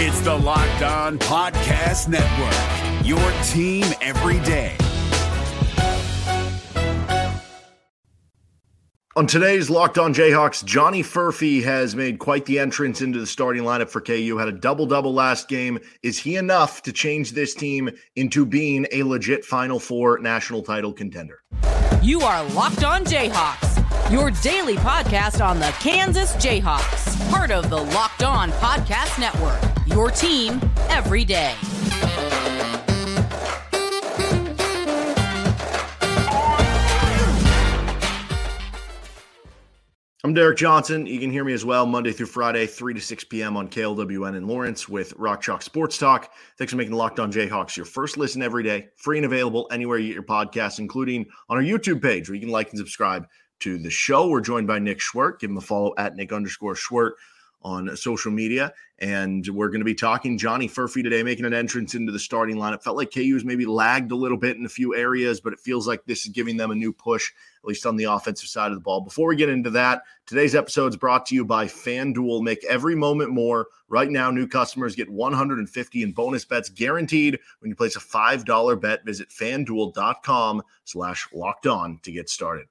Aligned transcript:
It's 0.00 0.20
the 0.20 0.32
Locked 0.32 0.82
On 0.82 1.18
Podcast 1.18 2.06
Network, 2.06 3.04
your 3.04 3.18
team 3.42 3.84
every 4.00 4.38
day. 4.46 4.76
On 9.16 9.26
today's 9.26 9.68
Locked 9.68 9.98
On 9.98 10.14
Jayhawks, 10.14 10.64
Johnny 10.64 11.02
Furphy 11.02 11.64
has 11.64 11.96
made 11.96 12.20
quite 12.20 12.44
the 12.44 12.60
entrance 12.60 13.00
into 13.00 13.18
the 13.18 13.26
starting 13.26 13.64
lineup 13.64 13.88
for 13.88 14.00
KU. 14.00 14.36
Had 14.38 14.46
a 14.46 14.52
double 14.52 14.86
double 14.86 15.12
last 15.12 15.48
game. 15.48 15.80
Is 16.04 16.16
he 16.16 16.36
enough 16.36 16.80
to 16.82 16.92
change 16.92 17.32
this 17.32 17.52
team 17.52 17.90
into 18.14 18.46
being 18.46 18.86
a 18.92 19.02
legit 19.02 19.44
Final 19.44 19.80
Four 19.80 20.20
national 20.20 20.62
title 20.62 20.92
contender? 20.92 21.42
You 22.02 22.20
are 22.20 22.44
Locked 22.50 22.84
On 22.84 23.04
Jayhawks, 23.04 24.12
your 24.12 24.30
daily 24.42 24.76
podcast 24.76 25.44
on 25.44 25.58
the 25.58 25.74
Kansas 25.80 26.36
Jayhawks, 26.36 27.28
part 27.32 27.50
of 27.50 27.68
the 27.68 27.82
Locked 27.82 28.22
On 28.22 28.52
Podcast 28.52 29.18
Network, 29.18 29.60
your 29.88 30.10
team 30.10 30.60
every 30.88 31.24
day. 31.24 31.54
I'm 40.24 40.34
Derek 40.34 40.58
Johnson. 40.58 41.06
You 41.06 41.18
can 41.20 41.30
hear 41.30 41.42
me 41.42 41.54
as 41.54 41.64
well 41.64 41.86
Monday 41.86 42.12
through 42.12 42.26
Friday, 42.26 42.66
3 42.66 42.92
to 42.92 43.00
6 43.00 43.24
p.m. 43.24 43.56
on 43.56 43.68
KLWN 43.68 44.36
in 44.36 44.46
Lawrence 44.46 44.88
with 44.88 45.14
Rock 45.16 45.40
Chalk 45.40 45.62
Sports 45.62 45.96
Talk. 45.96 46.32
Thanks 46.58 46.72
for 46.72 46.76
making 46.76 46.94
Locked 46.94 47.18
On 47.18 47.32
Jayhawks 47.32 47.76
your 47.76 47.86
first 47.86 48.18
listen 48.18 48.42
every 48.42 48.62
day, 48.62 48.88
free 48.96 49.16
and 49.16 49.24
available 49.24 49.68
anywhere 49.70 49.96
you 49.96 50.08
get 50.08 50.14
your 50.14 50.22
podcasts, 50.22 50.80
including 50.80 51.24
on 51.48 51.56
our 51.56 51.62
YouTube 51.62 52.02
page 52.02 52.28
where 52.28 52.34
you 52.34 52.42
can 52.42 52.50
like 52.50 52.68
and 52.70 52.78
subscribe 52.78 53.26
to 53.60 53.78
the 53.78 53.88
show. 53.88 54.28
We're 54.28 54.40
joined 54.40 54.66
by 54.66 54.80
Nick 54.80 54.98
Schwerdt. 54.98 55.38
Give 55.38 55.50
him 55.50 55.56
a 55.56 55.62
follow 55.62 55.94
at 55.96 56.14
Nick 56.14 56.32
underscore 56.32 56.74
Schwerdt 56.74 57.12
on 57.62 57.96
social 57.96 58.32
media. 58.32 58.72
And 58.98 59.46
we're 59.48 59.68
going 59.68 59.80
to 59.80 59.84
be 59.84 59.94
talking 59.94 60.38
Johnny 60.38 60.68
Furphy 60.68 61.04
today, 61.04 61.22
making 61.22 61.44
an 61.44 61.54
entrance 61.54 61.94
into 61.94 62.10
the 62.10 62.18
starting 62.18 62.56
lineup. 62.56 62.82
Felt 62.82 62.96
like 62.96 63.12
KU 63.12 63.28
KU's 63.28 63.44
maybe 63.44 63.66
lagged 63.66 64.10
a 64.12 64.16
little 64.16 64.36
bit 64.36 64.56
in 64.56 64.64
a 64.64 64.70
few 64.70 64.94
areas, 64.94 65.40
but 65.40 65.52
it 65.52 65.60
feels 65.60 65.86
like 65.86 66.04
this 66.04 66.24
is 66.24 66.32
giving 66.32 66.56
them 66.56 66.70
a 66.70 66.74
new 66.74 66.92
push, 66.92 67.30
at 67.62 67.68
least 67.68 67.86
on 67.86 67.96
the 67.96 68.04
offensive 68.04 68.48
side 68.48 68.70
of 68.70 68.76
the 68.76 68.82
ball. 68.82 69.00
Before 69.00 69.28
we 69.28 69.36
get 69.36 69.48
into 69.48 69.70
that, 69.70 70.02
today's 70.26 70.54
episode 70.54 70.88
is 70.88 70.96
brought 70.96 71.26
to 71.26 71.34
you 71.34 71.44
by 71.44 71.66
FanDuel. 71.66 72.42
Make 72.42 72.64
every 72.64 72.94
moment 72.94 73.30
more. 73.30 73.68
Right 73.88 74.10
now, 74.10 74.30
new 74.30 74.46
customers 74.46 74.94
get 74.94 75.10
150 75.10 76.02
in 76.02 76.12
bonus 76.12 76.44
bets 76.44 76.68
guaranteed 76.68 77.38
when 77.60 77.70
you 77.70 77.76
place 77.76 77.96
a 77.96 78.00
$5 78.00 78.80
bet. 78.80 79.04
Visit 79.04 79.28
fanduel.com 79.30 80.62
slash 80.84 81.28
locked 81.32 81.66
on 81.66 81.98
to 82.02 82.12
get 82.12 82.28
started. 82.28 82.66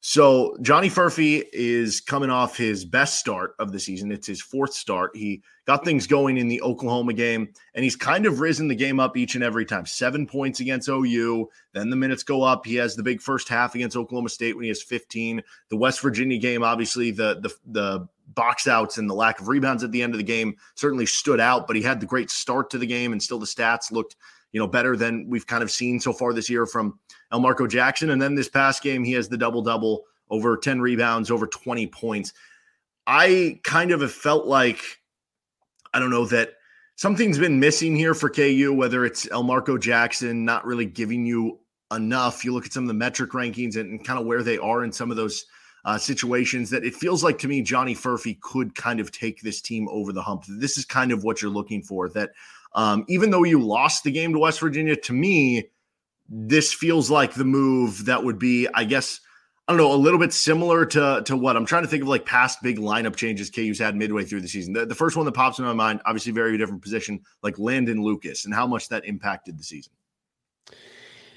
So 0.00 0.56
Johnny 0.62 0.88
Furphy 0.88 1.42
is 1.52 2.00
coming 2.00 2.30
off 2.30 2.56
his 2.56 2.84
best 2.84 3.18
start 3.18 3.54
of 3.58 3.72
the 3.72 3.80
season. 3.80 4.12
It's 4.12 4.28
his 4.28 4.40
fourth 4.40 4.72
start. 4.72 5.10
He 5.16 5.42
got 5.66 5.84
things 5.84 6.06
going 6.06 6.38
in 6.38 6.46
the 6.46 6.62
Oklahoma 6.62 7.14
game, 7.14 7.52
and 7.74 7.82
he's 7.82 7.96
kind 7.96 8.24
of 8.24 8.38
risen 8.38 8.68
the 8.68 8.76
game 8.76 9.00
up 9.00 9.16
each 9.16 9.34
and 9.34 9.42
every 9.42 9.64
time. 9.64 9.86
Seven 9.86 10.24
points 10.24 10.60
against 10.60 10.88
OU. 10.88 11.48
Then 11.72 11.90
the 11.90 11.96
minutes 11.96 12.22
go 12.22 12.42
up. 12.42 12.64
He 12.64 12.76
has 12.76 12.94
the 12.94 13.02
big 13.02 13.20
first 13.20 13.48
half 13.48 13.74
against 13.74 13.96
Oklahoma 13.96 14.28
State 14.28 14.54
when 14.54 14.62
he 14.62 14.68
has 14.68 14.82
15. 14.82 15.42
The 15.68 15.76
West 15.76 16.00
Virginia 16.00 16.38
game, 16.38 16.62
obviously, 16.62 17.10
the 17.10 17.40
the 17.40 17.54
the 17.66 18.08
box 18.34 18.68
outs 18.68 18.98
and 18.98 19.10
the 19.10 19.14
lack 19.14 19.40
of 19.40 19.48
rebounds 19.48 19.82
at 19.82 19.90
the 19.90 20.02
end 20.02 20.14
of 20.14 20.18
the 20.18 20.24
game 20.24 20.54
certainly 20.76 21.06
stood 21.06 21.40
out, 21.40 21.66
but 21.66 21.74
he 21.74 21.82
had 21.82 21.98
the 21.98 22.06
great 22.06 22.30
start 22.30 22.70
to 22.70 22.78
the 22.78 22.86
game, 22.86 23.10
and 23.10 23.22
still 23.22 23.38
the 23.38 23.46
stats 23.46 23.90
looked 23.90 24.14
you 24.52 24.60
know, 24.60 24.66
better 24.66 24.96
than 24.96 25.28
we've 25.28 25.46
kind 25.46 25.62
of 25.62 25.70
seen 25.70 26.00
so 26.00 26.12
far 26.12 26.32
this 26.32 26.48
year 26.48 26.66
from 26.66 26.98
Elmarko 27.32 27.68
Jackson. 27.68 28.10
And 28.10 28.20
then 28.20 28.34
this 28.34 28.48
past 28.48 28.82
game, 28.82 29.04
he 29.04 29.12
has 29.12 29.28
the 29.28 29.36
double 29.36 29.62
double 29.62 30.04
over 30.30 30.56
10 30.56 30.80
rebounds, 30.80 31.30
over 31.30 31.46
20 31.46 31.86
points. 31.88 32.32
I 33.06 33.60
kind 33.64 33.90
of 33.90 34.00
have 34.00 34.12
felt 34.12 34.46
like, 34.46 34.80
I 35.94 35.98
don't 35.98 36.10
know, 36.10 36.26
that 36.26 36.54
something's 36.96 37.38
been 37.38 37.60
missing 37.60 37.96
here 37.96 38.14
for 38.14 38.28
KU, 38.28 38.72
whether 38.74 39.04
it's 39.04 39.26
Elmarko 39.26 39.80
Jackson 39.80 40.44
not 40.44 40.66
really 40.66 40.86
giving 40.86 41.24
you 41.24 41.58
enough. 41.92 42.44
You 42.44 42.52
look 42.52 42.66
at 42.66 42.72
some 42.72 42.84
of 42.84 42.88
the 42.88 42.94
metric 42.94 43.30
rankings 43.30 43.76
and, 43.76 43.90
and 43.90 44.04
kind 44.04 44.18
of 44.18 44.26
where 44.26 44.42
they 44.42 44.58
are 44.58 44.84
in 44.84 44.92
some 44.92 45.10
of 45.10 45.16
those 45.16 45.46
uh, 45.84 45.96
situations 45.96 46.68
that 46.70 46.84
it 46.84 46.94
feels 46.94 47.24
like 47.24 47.38
to 47.38 47.48
me 47.48 47.62
Johnny 47.62 47.94
Furphy 47.94 48.38
could 48.40 48.74
kind 48.74 49.00
of 49.00 49.10
take 49.12 49.40
this 49.40 49.62
team 49.62 49.88
over 49.88 50.12
the 50.12 50.20
hump. 50.20 50.44
This 50.46 50.76
is 50.76 50.84
kind 50.84 51.12
of 51.12 51.24
what 51.24 51.40
you're 51.40 51.50
looking 51.50 51.82
for. 51.82 52.08
That 52.10 52.30
um, 52.74 53.04
even 53.08 53.30
though 53.30 53.44
you 53.44 53.62
lost 53.62 54.04
the 54.04 54.10
game 54.10 54.32
to 54.32 54.38
West 54.38 54.60
Virginia, 54.60 54.96
to 54.96 55.12
me, 55.12 55.70
this 56.28 56.72
feels 56.72 57.10
like 57.10 57.34
the 57.34 57.44
move 57.44 58.04
that 58.06 58.22
would 58.22 58.38
be, 58.38 58.68
I 58.74 58.84
guess, 58.84 59.20
I 59.66 59.72
don't 59.72 59.78
know, 59.78 59.92
a 59.92 59.96
little 59.96 60.18
bit 60.18 60.32
similar 60.32 60.86
to 60.86 61.22
to 61.26 61.36
what 61.36 61.56
I'm 61.56 61.66
trying 61.66 61.82
to 61.82 61.88
think 61.88 62.02
of 62.02 62.08
like 62.08 62.24
past 62.24 62.62
big 62.62 62.78
lineup 62.78 63.16
changes 63.16 63.50
KU's 63.50 63.78
had 63.78 63.96
midway 63.96 64.24
through 64.24 64.40
the 64.40 64.48
season. 64.48 64.72
The, 64.72 64.86
the 64.86 64.94
first 64.94 65.16
one 65.16 65.26
that 65.26 65.32
pops 65.32 65.58
in 65.58 65.64
my 65.64 65.72
mind, 65.72 66.00
obviously, 66.06 66.32
very 66.32 66.56
different 66.56 66.82
position, 66.82 67.20
like 67.42 67.58
Landon 67.58 68.02
Lucas, 68.02 68.44
and 68.44 68.54
how 68.54 68.66
much 68.66 68.88
that 68.88 69.04
impacted 69.04 69.58
the 69.58 69.64
season. 69.64 69.92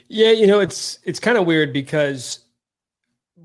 Yeah, 0.08 0.32
you 0.32 0.48
know, 0.48 0.60
it's 0.60 1.00
it's 1.04 1.20
kind 1.20 1.38
of 1.38 1.46
weird 1.46 1.74
because 1.74 2.40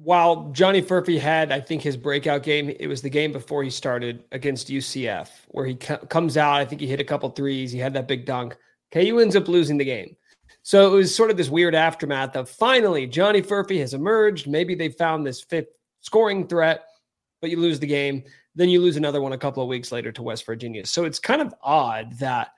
while 0.03 0.51
Johnny 0.53 0.83
Furphy 0.83 1.19
had, 1.19 1.53
I 1.53 1.61
think, 1.61 1.83
his 1.83 1.97
breakout 1.97 2.43
game, 2.43 2.69
it 2.69 2.87
was 2.87 3.03
the 3.03 3.11
game 3.11 3.33
before 3.33 3.63
he 3.63 3.71
started 3.71 4.25
against 4.33 4.69
UCF, 4.69 5.29
where 5.49 5.67
he 5.67 5.75
co- 5.75 5.97
comes 5.97 6.37
out. 6.37 6.57
I 6.57 6.65
think 6.65 6.81
he 6.81 6.87
hit 6.87 7.01
a 7.01 7.05
couple 7.05 7.29
threes. 7.31 7.73
He 7.73 7.79
had 7.79 7.95
that 7.95 8.09
big 8.09 8.27
dunk. 8.27 8.57
KU 8.93 9.19
ends 9.19 9.37
up 9.37 9.49
losing 9.49 9.79
the 9.79 9.85
game. 9.85 10.17
So 10.63 10.93
it 10.93 10.97
was 10.97 11.15
sort 11.15 11.31
of 11.31 11.37
this 11.37 11.49
weird 11.49 11.75
aftermath 11.75 12.37
of 12.37 12.51
finally 12.51 13.07
Johnny 13.07 13.41
Furphy 13.41 13.79
has 13.81 13.95
emerged. 13.95 14.49
Maybe 14.49 14.75
they 14.75 14.89
found 14.89 15.25
this 15.25 15.41
fifth 15.41 15.69
scoring 16.01 16.47
threat, 16.47 16.85
but 17.41 17.51
you 17.51 17.59
lose 17.59 17.79
the 17.79 17.87
game. 17.87 18.25
Then 18.55 18.69
you 18.69 18.81
lose 18.81 18.97
another 18.97 19.21
one 19.21 19.33
a 19.33 19.39
couple 19.39 19.63
of 19.63 19.69
weeks 19.69 19.93
later 19.93 20.11
to 20.13 20.23
West 20.23 20.45
Virginia. 20.45 20.85
So 20.87 21.05
it's 21.05 21.19
kind 21.19 21.41
of 21.41 21.55
odd 21.63 22.19
that 22.19 22.53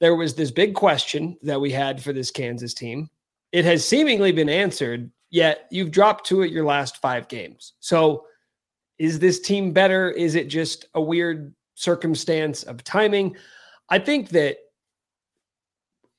there 0.00 0.14
was 0.14 0.34
this 0.34 0.50
big 0.50 0.74
question 0.74 1.36
that 1.42 1.60
we 1.60 1.72
had 1.72 2.02
for 2.02 2.12
this 2.12 2.30
Kansas 2.30 2.74
team. 2.74 3.08
It 3.50 3.64
has 3.64 3.84
seemingly 3.84 4.30
been 4.30 4.48
answered 4.48 5.10
yet 5.30 5.66
you've 5.70 5.90
dropped 5.90 6.26
two 6.26 6.42
at 6.42 6.50
your 6.50 6.64
last 6.64 6.98
five 6.98 7.28
games. 7.28 7.74
So 7.80 8.24
is 8.98 9.18
this 9.18 9.40
team 9.40 9.72
better? 9.72 10.10
Is 10.10 10.34
it 10.34 10.48
just 10.48 10.86
a 10.94 11.00
weird 11.00 11.54
circumstance 11.74 12.62
of 12.64 12.82
timing? 12.84 13.36
I 13.88 13.98
think 13.98 14.30
that 14.30 14.58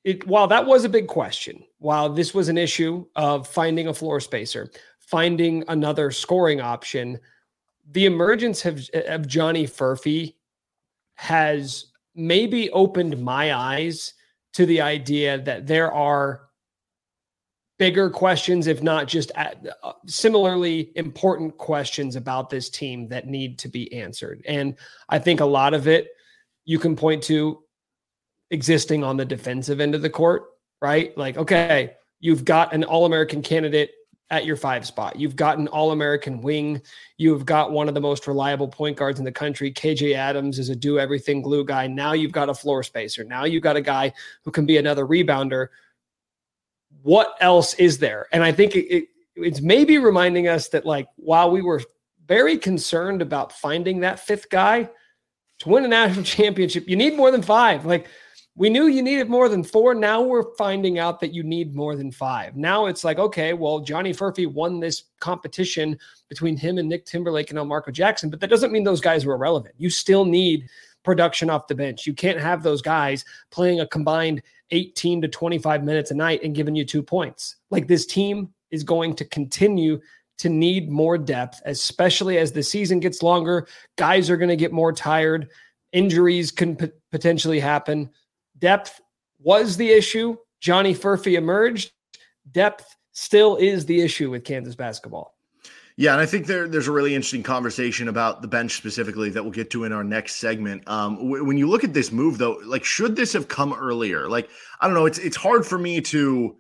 it, 0.03 0.25
while 0.28 0.48
that 0.48 0.66
was 0.66 0.86
a 0.86 0.90
big 0.90 1.08
question, 1.08 1.64
while 1.80 2.09
this 2.09 2.34
was 2.34 2.50
an 2.50 2.58
issue 2.58 3.06
of 3.16 3.48
finding 3.48 3.88
a 3.88 3.94
floor 3.94 4.19
spacer, 4.19 4.72
finding 5.00 5.64
another 5.68 6.12
scoring 6.12 6.62
option, 6.62 7.19
the 7.92 8.06
emergence 8.06 8.66
of, 8.66 8.88
of 9.08 9.28
Johnny 9.28 9.66
Furphy 9.66 10.36
has 11.16 11.88
maybe 12.16 12.69
opened 12.72 13.22
my 13.22 13.53
eyes 13.53 14.14
to 14.53 14.66
the 14.66 14.81
idea 14.81 15.38
that 15.40 15.68
there 15.68 15.92
are 15.92 16.49
bigger 17.80 18.10
questions, 18.10 18.68
if 18.68 18.84
not 18.84 19.08
just 19.08 19.32
at, 19.36 19.66
uh, 19.84 19.94
similarly 20.06 20.92
important 20.96 21.58
questions 21.58 22.16
about 22.16 22.50
this 22.50 22.70
team 22.70 23.08
that 23.08 23.26
need 23.26 23.58
to 23.58 23.70
be 23.70 23.92
answered. 23.94 24.44
And 24.46 24.76
I 25.08 25.18
think 25.18 25.40
a 25.40 25.46
lot 25.46 25.74
of 25.74 25.88
it 25.88 26.10
you 26.66 26.78
can 26.78 26.96
point 26.96 27.24
to 27.24 27.64
existing 28.52 29.04
on 29.04 29.18
the 29.18 29.26
defensive 29.26 29.80
end 29.80 29.96
of 29.96 30.02
the 30.02 30.10
court, 30.10 30.44
right? 30.82 31.18
Like, 31.18 31.38
okay, 31.38 31.94
you've 32.20 32.46
got 32.46 32.74
an 32.74 32.84
All 32.84 33.06
American 33.06 33.42
candidate 33.42 33.92
at 34.30 34.46
your 34.46 34.58
five 34.58 34.86
spot. 34.86 35.16
You've 35.16 35.36
got 35.36 35.58
an 35.58 35.68
All 35.70 35.92
American 35.92 36.42
wing. 36.42 36.82
You've 37.18 37.46
got 37.46 37.72
one 37.72 37.88
of 37.88 37.96
the 37.96 38.02
most 38.02 38.28
reliable 38.28 38.68
point 38.68 38.98
guards 38.98 39.20
in 39.20 39.26
the 39.26 39.32
country. 39.32 39.72
KJ 39.72 40.14
Adams 40.14 40.60
is 40.60 40.70
a 40.70 40.76
do 40.76 41.00
everything 41.00 41.42
glue 41.42 41.64
guy. 41.64 41.88
Now 41.88 42.14
you've 42.14 42.32
got 42.32 42.50
a 42.50 42.54
floor 42.54 42.84
spacer. 42.84 43.24
Now 43.24 43.46
you've 43.46 43.64
got 43.64 43.78
a 43.78 43.82
guy 43.82 44.14
who 44.44 44.52
can 44.52 44.66
be 44.66 44.78
another 44.78 45.06
rebounder 45.06 45.70
what 47.02 47.36
else 47.40 47.74
is 47.76 47.98
there? 47.98 48.28
And 48.32 48.44
I 48.44 48.52
think 48.52 48.76
it, 48.76 48.94
it, 48.94 49.10
it's 49.36 49.62
maybe 49.62 49.98
reminding 49.98 50.48
us 50.48 50.70
that, 50.70 50.86
like, 50.86 51.08
while 51.16 51.52
we 51.52 51.62
were 51.62 51.82
very 52.28 52.58
concerned 52.58 53.22
about 53.22 53.54
finding 53.54 54.02
that 54.02 54.20
fifth 54.20 54.50
guy 54.50 54.90
to 55.60 55.70
win 55.70 55.86
a 55.86 55.88
national 55.88 56.24
championship, 56.38 56.88
you 56.88 56.96
need 56.96 57.16
more 57.16 57.31
than 57.31 57.42
five. 57.42 57.86
Like, 57.86 58.07
we 58.60 58.69
knew 58.69 58.88
you 58.88 59.01
needed 59.01 59.30
more 59.30 59.48
than 59.48 59.63
four. 59.63 59.96
Now 59.96 60.22
we're 60.22 60.54
finding 60.56 61.00
out 61.00 61.22
that 61.22 61.34
you 61.34 61.44
need 61.44 61.74
more 61.74 61.96
than 61.96 62.12
five. 62.12 62.57
Now 62.57 62.88
it's 62.88 63.06
like, 63.06 63.18
okay, 63.18 63.54
well, 63.54 63.80
Johnny 63.80 64.13
Furphy 64.13 64.51
won 64.51 64.81
this 64.81 65.04
competition 65.22 65.98
between 66.28 66.57
him 66.57 66.78
and 66.78 66.90
Nick 66.90 67.06
Timberlake 67.06 67.51
and 67.51 67.57
Elmarko 67.57 67.94
Jackson, 67.94 68.30
but 68.30 68.42
that 68.42 68.50
doesn't 68.50 68.74
mean 68.74 68.84
those 68.84 69.00
guys 69.00 69.25
were 69.25 69.36
irrelevant. 69.36 69.75
You 69.78 69.90
still 69.90 70.25
need 70.25 70.68
production 71.04 71.50
off 71.50 71.68
the 71.68 71.75
bench. 71.75 72.06
You 72.06 72.13
can't 72.13 72.40
have 72.40 72.63
those 72.63 72.81
guys 72.81 73.25
playing 73.51 73.80
a 73.80 73.88
combined 73.88 74.42
18 74.72 75.22
to 75.22 75.28
25 75.28 75.84
minutes 75.84 76.12
a 76.12 76.16
night 76.16 76.42
and 76.44 76.56
giving 76.56 76.75
you 76.75 76.86
two 76.86 77.01
points. 77.01 77.56
Like 77.72 77.88
this 77.88 78.06
team 78.06 78.54
is 78.72 78.84
going 78.84 79.16
to 79.16 79.25
continue 79.25 80.00
to 80.40 80.50
need 80.50 80.90
more 80.90 81.18
depth, 81.18 81.62
especially 81.66 82.38
as 82.38 82.51
the 82.51 82.63
season 82.63 83.00
gets 83.00 83.22
longer. 83.22 83.68
Guys 83.98 84.30
are 84.30 84.38
going 84.38 84.50
to 84.50 84.56
get 84.56 84.72
more 84.72 84.94
tired. 84.94 85.50
Injuries 85.92 86.51
can 86.51 86.75
p- 86.75 86.92
potentially 87.12 87.60
happen. 87.60 88.10
Depth 88.57 89.01
was 89.40 89.75
the 89.75 89.90
issue. 89.90 90.38
Johnny 90.62 90.94
Furphy 90.94 91.38
emerged. 91.38 91.92
Depth 92.51 92.96
still 93.12 93.57
is 93.57 93.86
the 93.86 94.01
issue 94.01 94.30
with 94.30 94.46
Kansas 94.46 94.75
basketball. 94.75 95.36
Yeah, 96.00 96.13
and 96.13 96.22
I 96.22 96.25
think 96.25 96.46
there, 96.46 96.66
there's 96.66 96.88
a 96.88 96.94
really 96.94 97.13
interesting 97.13 97.44
conversation 97.44 98.07
about 98.07 98.42
the 98.42 98.48
bench 98.48 98.78
specifically 98.78 99.30
that 99.31 99.44
we'll 99.44 99.51
get 99.51 99.69
to 99.72 99.84
in 99.84 99.92
our 99.92 100.01
next 100.01 100.38
segment. 100.38 100.88
Um, 100.88 101.18
w- 101.18 101.44
when 101.44 101.57
you 101.57 101.68
look 101.68 101.84
at 101.84 101.94
this 101.94 102.10
move, 102.10 102.38
though, 102.38 102.57
like 102.63 102.86
should 102.86 103.18
this 103.18 103.34
have 103.34 103.50
come 103.50 103.74
earlier? 103.74 104.30
Like 104.30 104.50
I 104.80 104.88
don't 104.88 104.94
know, 104.94 105.07
it's 105.07 105.18
it's 105.18 105.36
hard 105.36 105.66
for 105.66 105.78
me 105.78 106.00
to, 106.00 106.56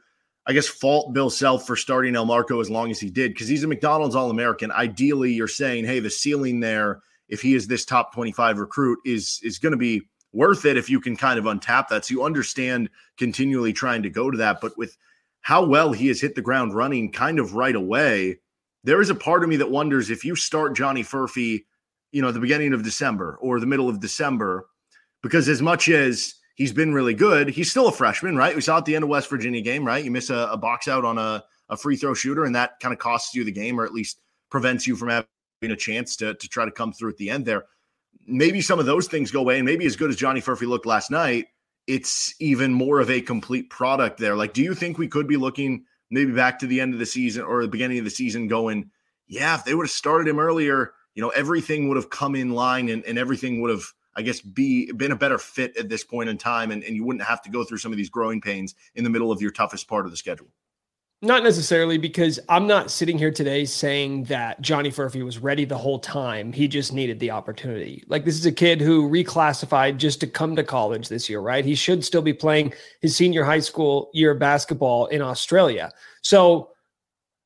I 0.45 0.51
guess, 0.51 0.67
fault 0.67 1.13
Bill 1.13 1.29
Self 1.29 1.65
for 1.65 1.77
starting 1.77 2.15
Elmarko 2.15 2.59
as 2.59 2.69
long 2.69 2.91
as 2.91 2.99
he 2.99 3.09
did 3.09 3.31
because 3.31 3.47
he's 3.47 3.63
a 3.63 3.67
McDonald's 3.69 4.13
All 4.13 4.29
American. 4.29 4.73
Ideally, 4.73 5.31
you're 5.31 5.47
saying, 5.47 5.85
hey, 5.85 6.01
the 6.01 6.09
ceiling 6.09 6.59
there, 6.59 6.99
if 7.29 7.41
he 7.41 7.55
is 7.55 7.65
this 7.65 7.85
top 7.85 8.13
25 8.13 8.59
recruit, 8.59 8.99
is 9.05 9.39
is 9.41 9.57
going 9.57 9.71
to 9.71 9.77
be 9.77 10.01
worth 10.33 10.65
it 10.65 10.75
if 10.75 10.89
you 10.89 10.99
can 10.99 11.15
kind 11.15 11.39
of 11.39 11.45
untap 11.45 11.87
that. 11.87 12.03
So 12.03 12.11
you 12.11 12.25
understand 12.25 12.89
continually 13.17 13.71
trying 13.71 14.03
to 14.03 14.09
go 14.09 14.29
to 14.29 14.37
that, 14.39 14.59
but 14.59 14.77
with 14.77 14.97
how 15.39 15.63
well 15.63 15.93
he 15.93 16.09
has 16.09 16.19
hit 16.19 16.35
the 16.35 16.41
ground 16.41 16.75
running, 16.75 17.09
kind 17.09 17.39
of 17.39 17.53
right 17.53 17.75
away 17.77 18.39
there 18.83 19.01
is 19.01 19.09
a 19.09 19.15
part 19.15 19.43
of 19.43 19.49
me 19.49 19.57
that 19.57 19.71
wonders 19.71 20.09
if 20.09 20.23
you 20.23 20.35
start 20.35 20.75
Johnny 20.75 21.03
Furphy, 21.03 21.65
you 22.11 22.21
know, 22.21 22.31
the 22.31 22.39
beginning 22.39 22.73
of 22.73 22.83
December 22.83 23.37
or 23.41 23.59
the 23.59 23.65
middle 23.65 23.89
of 23.89 23.99
December, 23.99 24.67
because 25.21 25.49
as 25.49 25.61
much 25.61 25.89
as 25.89 26.35
he's 26.55 26.73
been 26.73 26.93
really 26.93 27.13
good, 27.13 27.49
he's 27.49 27.69
still 27.71 27.87
a 27.87 27.91
freshman, 27.91 28.35
right? 28.35 28.55
We 28.55 28.61
saw 28.61 28.77
at 28.77 28.85
the 28.85 28.95
end 28.95 29.03
of 29.03 29.09
West 29.09 29.29
Virginia 29.29 29.61
game, 29.61 29.85
right? 29.85 30.03
You 30.03 30.11
miss 30.11 30.29
a, 30.29 30.49
a 30.51 30.57
box 30.57 30.87
out 30.87 31.05
on 31.05 31.17
a, 31.17 31.43
a 31.69 31.77
free 31.77 31.95
throw 31.95 32.13
shooter, 32.13 32.45
and 32.45 32.55
that 32.55 32.79
kind 32.79 32.93
of 32.93 32.99
costs 32.99 33.35
you 33.35 33.43
the 33.43 33.51
game, 33.51 33.79
or 33.79 33.85
at 33.85 33.93
least 33.93 34.19
prevents 34.49 34.87
you 34.87 34.95
from 34.95 35.09
having 35.09 35.25
a 35.63 35.75
chance 35.75 36.15
to, 36.17 36.33
to 36.35 36.47
try 36.47 36.65
to 36.65 36.71
come 36.71 36.91
through 36.91 37.09
at 37.09 37.17
the 37.17 37.29
end 37.29 37.45
there. 37.45 37.65
Maybe 38.25 38.61
some 38.61 38.79
of 38.79 38.85
those 38.85 39.07
things 39.07 39.31
go 39.31 39.41
away, 39.41 39.57
and 39.57 39.65
maybe 39.65 39.85
as 39.85 39.95
good 39.95 40.09
as 40.09 40.15
Johnny 40.15 40.41
Furphy 40.41 40.67
looked 40.67 40.85
last 40.85 41.11
night, 41.11 41.47
it's 41.87 42.35
even 42.39 42.73
more 42.73 42.99
of 42.99 43.09
a 43.09 43.21
complete 43.21 43.69
product 43.69 44.19
there. 44.19 44.35
Like, 44.35 44.53
do 44.53 44.61
you 44.61 44.75
think 44.75 44.97
we 44.97 45.07
could 45.07 45.27
be 45.27 45.37
looking 45.37 45.85
maybe 46.09 46.31
back 46.31 46.59
to 46.59 46.67
the 46.67 46.81
end 46.81 46.93
of 46.93 46.99
the 46.99 47.05
season 47.05 47.43
or 47.43 47.61
the 47.61 47.67
beginning 47.67 47.99
of 47.99 48.05
the 48.05 48.09
season 48.09 48.47
going, 48.47 48.91
yeah, 49.27 49.55
if 49.55 49.63
they 49.63 49.75
would 49.75 49.85
have 49.85 49.91
started 49.91 50.27
him 50.27 50.39
earlier, 50.39 50.93
you 51.13 51.21
know, 51.21 51.29
everything 51.29 51.87
would 51.87 51.97
have 51.97 52.09
come 52.09 52.35
in 52.35 52.51
line 52.51 52.89
and, 52.89 53.03
and 53.05 53.17
everything 53.17 53.61
would 53.61 53.71
have, 53.71 53.83
I 54.15 54.21
guess, 54.21 54.41
be 54.41 54.91
been 54.91 55.11
a 55.11 55.15
better 55.15 55.37
fit 55.37 55.77
at 55.77 55.89
this 55.89 56.03
point 56.03 56.29
in 56.29 56.37
time. 56.37 56.71
And, 56.71 56.83
and 56.83 56.95
you 56.95 57.05
wouldn't 57.05 57.25
have 57.25 57.41
to 57.43 57.49
go 57.49 57.63
through 57.63 57.77
some 57.77 57.91
of 57.91 57.97
these 57.97 58.09
growing 58.09 58.41
pains 58.41 58.75
in 58.95 59.03
the 59.03 59.09
middle 59.09 59.31
of 59.31 59.41
your 59.41 59.51
toughest 59.51 59.87
part 59.87 60.05
of 60.05 60.11
the 60.11 60.17
schedule. 60.17 60.47
Not 61.21 61.43
necessarily 61.43 61.97
because 61.97 62.39
I'm 62.47 62.65
not 62.65 62.89
sitting 62.89 63.17
here 63.17 63.31
today 63.31 63.65
saying 63.65 64.23
that 64.25 64.61
Johnny 64.61 64.89
Furphy 64.89 65.21
was 65.25 65.37
ready 65.37 65.65
the 65.65 65.77
whole 65.77 65.99
time. 65.99 66.53
He 66.53 66.65
just 66.65 66.93
needed 66.93 67.19
the 67.19 67.31
opportunity. 67.31 68.05
Like 68.07 68.23
this 68.23 68.35
is 68.35 68.45
a 68.45 68.53
kid 68.53 68.79
who 68.79 69.09
reclassified 69.09 69.97
just 69.97 70.21
to 70.21 70.27
come 70.27 70.55
to 70.55 70.63
college 70.63 71.09
this 71.09 71.29
year, 71.29 71.41
right? 71.41 71.65
He 71.65 71.75
should 71.75 72.05
still 72.05 72.21
be 72.21 72.31
playing 72.31 72.73
his 73.01 73.17
senior 73.17 73.43
high 73.43 73.59
school 73.59 74.09
year 74.13 74.31
of 74.31 74.39
basketball 74.39 75.07
in 75.07 75.21
Australia. 75.21 75.91
So 76.21 76.69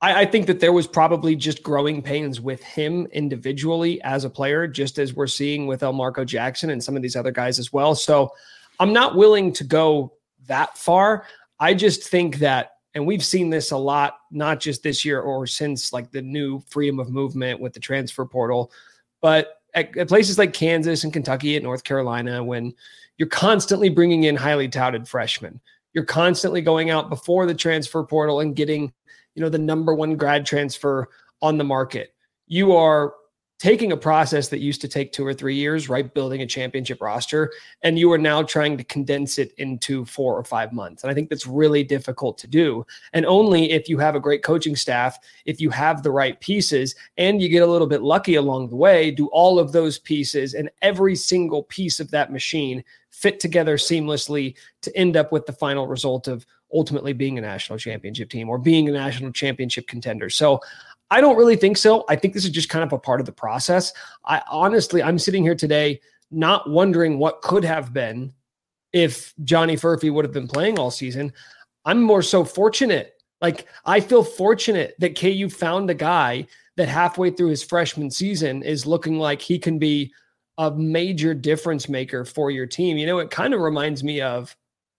I, 0.01 0.21
I 0.21 0.25
think 0.27 0.45
that 0.45 0.59
there 0.59 0.73
was 0.73 0.85
probably 0.85 1.35
just 1.35 1.63
growing 1.63 2.03
pains 2.03 2.39
with 2.39 2.61
him 2.61 3.07
individually 3.07 3.99
as 4.03 4.23
a 4.23 4.29
player, 4.29 4.67
just 4.67 4.99
as 4.99 5.15
we're 5.15 5.25
seeing 5.25 5.65
with 5.65 5.81
Elmarko 5.81 6.27
Jackson 6.27 6.69
and 6.69 6.83
some 6.83 6.95
of 6.95 7.01
these 7.01 7.15
other 7.15 7.31
guys 7.31 7.57
as 7.57 7.73
well. 7.73 7.95
So 7.95 8.29
I'm 8.79 8.93
not 8.93 9.15
willing 9.15 9.51
to 9.53 9.63
go 9.63 10.13
that 10.45 10.77
far. 10.77 11.25
I 11.59 11.73
just 11.73 12.03
think 12.03 12.37
that 12.37 12.72
and 12.93 13.05
we've 13.05 13.23
seen 13.23 13.49
this 13.49 13.71
a 13.71 13.77
lot, 13.77 14.19
not 14.31 14.59
just 14.59 14.83
this 14.83 15.03
year 15.03 15.19
or 15.21 15.47
since 15.47 15.93
like 15.93 16.11
the 16.11 16.21
new 16.21 16.61
freedom 16.69 16.99
of 16.99 17.09
movement 17.09 17.59
with 17.59 17.73
the 17.73 17.79
transfer 17.79 18.25
portal, 18.25 18.71
but 19.21 19.61
at, 19.73 19.95
at 19.97 20.07
places 20.07 20.37
like 20.37 20.53
Kansas 20.53 21.03
and 21.03 21.11
Kentucky 21.11 21.55
and 21.55 21.63
North 21.63 21.83
Carolina, 21.83 22.43
when 22.43 22.73
you're 23.17 23.29
constantly 23.29 23.89
bringing 23.89 24.25
in 24.25 24.35
highly 24.35 24.67
touted 24.67 25.07
freshmen, 25.07 25.59
you're 25.93 26.05
constantly 26.05 26.61
going 26.61 26.89
out 26.89 27.09
before 27.09 27.45
the 27.45 27.53
transfer 27.53 28.03
portal 28.03 28.39
and 28.39 28.55
getting, 28.55 28.93
you 29.35 29.41
know, 29.41 29.49
the 29.49 29.57
number 29.57 29.93
one 29.93 30.15
grad 30.15 30.45
transfer 30.45 31.07
on 31.41 31.57
the 31.57 31.63
market. 31.63 32.13
You 32.47 32.73
are 32.73 33.13
taking 33.63 33.93
a 33.93 33.97
process 33.97 34.49
that 34.49 34.59
used 34.59 34.81
to 34.81 34.89
take 34.89 35.13
two 35.13 35.25
or 35.25 35.33
three 35.33 35.55
years, 35.55 35.87
right? 35.87 36.13
Building 36.13 36.41
a 36.41 36.45
championship 36.45 37.01
roster, 37.01 37.49
and 37.81 37.97
you 37.97 38.11
are 38.11 38.17
now 38.17 38.43
trying 38.43 38.77
to 38.77 38.83
condense 38.83 39.39
it 39.39 39.53
into 39.57 40.03
four 40.03 40.37
or 40.37 40.43
five 40.43 40.73
months. 40.73 41.01
And 41.01 41.09
I 41.09 41.13
think 41.13 41.29
that's 41.29 41.47
really 41.47 41.81
difficult 41.81 42.37
to 42.39 42.47
do. 42.47 42.85
And 43.13 43.25
only 43.25 43.71
if 43.71 43.87
you 43.87 43.97
have 43.99 44.15
a 44.15 44.19
great 44.19 44.43
coaching 44.43 44.75
staff, 44.75 45.17
if 45.45 45.61
you 45.61 45.69
have 45.69 46.03
the 46.03 46.11
right 46.11 46.37
pieces, 46.41 46.93
and 47.17 47.41
you 47.41 47.47
get 47.47 47.63
a 47.63 47.65
little 47.65 47.87
bit 47.87 48.01
lucky 48.01 48.35
along 48.35 48.67
the 48.67 48.75
way, 48.75 49.11
do 49.11 49.27
all 49.27 49.57
of 49.57 49.71
those 49.71 49.97
pieces 49.97 50.55
and 50.55 50.69
every 50.81 51.15
single 51.15 51.63
piece 51.63 52.01
of 52.01 52.11
that 52.11 52.33
machine 52.33 52.83
fit 53.11 53.39
together 53.39 53.77
seamlessly 53.77 54.55
to 54.81 54.93
end 54.97 55.15
up 55.15 55.31
with 55.31 55.45
the 55.45 55.53
final 55.53 55.87
result 55.87 56.27
of 56.27 56.45
ultimately 56.73 57.13
being 57.13 57.37
a 57.37 57.41
national 57.41 57.79
championship 57.79 58.29
team 58.29 58.49
or 58.49 58.57
being 58.57 58.89
a 58.89 58.91
national 58.91 59.31
championship 59.31 59.87
contender. 59.87 60.29
So 60.29 60.59
I 61.13 61.21
don't 61.21 61.37
really 61.37 61.55
think 61.55 61.77
so. 61.77 62.05
I 62.09 62.15
think 62.15 62.33
this 62.33 62.43
is 62.43 62.49
just 62.49 62.69
kind 62.69 62.83
of 62.83 62.91
a 62.91 62.97
part 62.97 63.19
of 63.19 63.27
the 63.27 63.31
process. 63.31 63.93
I 64.25 64.41
honestly, 64.49 65.03
I'm 65.03 65.19
sitting 65.19 65.43
here 65.43 65.53
today 65.53 66.01
not 66.31 66.67
wondering 66.67 67.19
what 67.19 67.43
could 67.43 67.63
have 67.63 67.93
been 67.93 68.33
if 68.93 69.31
Johnny 69.43 69.75
Furphy 69.75 70.11
would 70.11 70.25
have 70.25 70.33
been 70.33 70.47
playing 70.47 70.79
all 70.79 70.89
season. 70.89 71.31
I'm 71.85 72.01
more 72.01 72.23
so 72.23 72.43
fortunate. 72.43 73.21
Like 73.41 73.67
I 73.85 73.99
feel 73.99 74.23
fortunate 74.23 74.95
that 74.97 75.15
KU 75.15 75.49
found 75.49 75.91
a 75.91 75.93
guy 75.93 76.47
that 76.77 76.87
halfway 76.87 77.29
through 77.29 77.49
his 77.49 77.61
freshman 77.61 78.09
season 78.09 78.63
is 78.63 78.87
looking 78.87 79.19
like 79.19 79.39
he 79.39 79.59
can 79.59 79.77
be 79.77 80.11
a 80.57 80.71
major 80.71 81.35
difference 81.35 81.87
maker 81.87 82.25
for 82.25 82.49
your 82.49 82.65
team. 82.65 82.97
You 82.97 83.05
know, 83.05 83.19
it 83.19 83.29
kind 83.29 83.53
of 83.53 83.59
reminds 83.59 84.03
me 84.03 84.19
of 84.19 84.55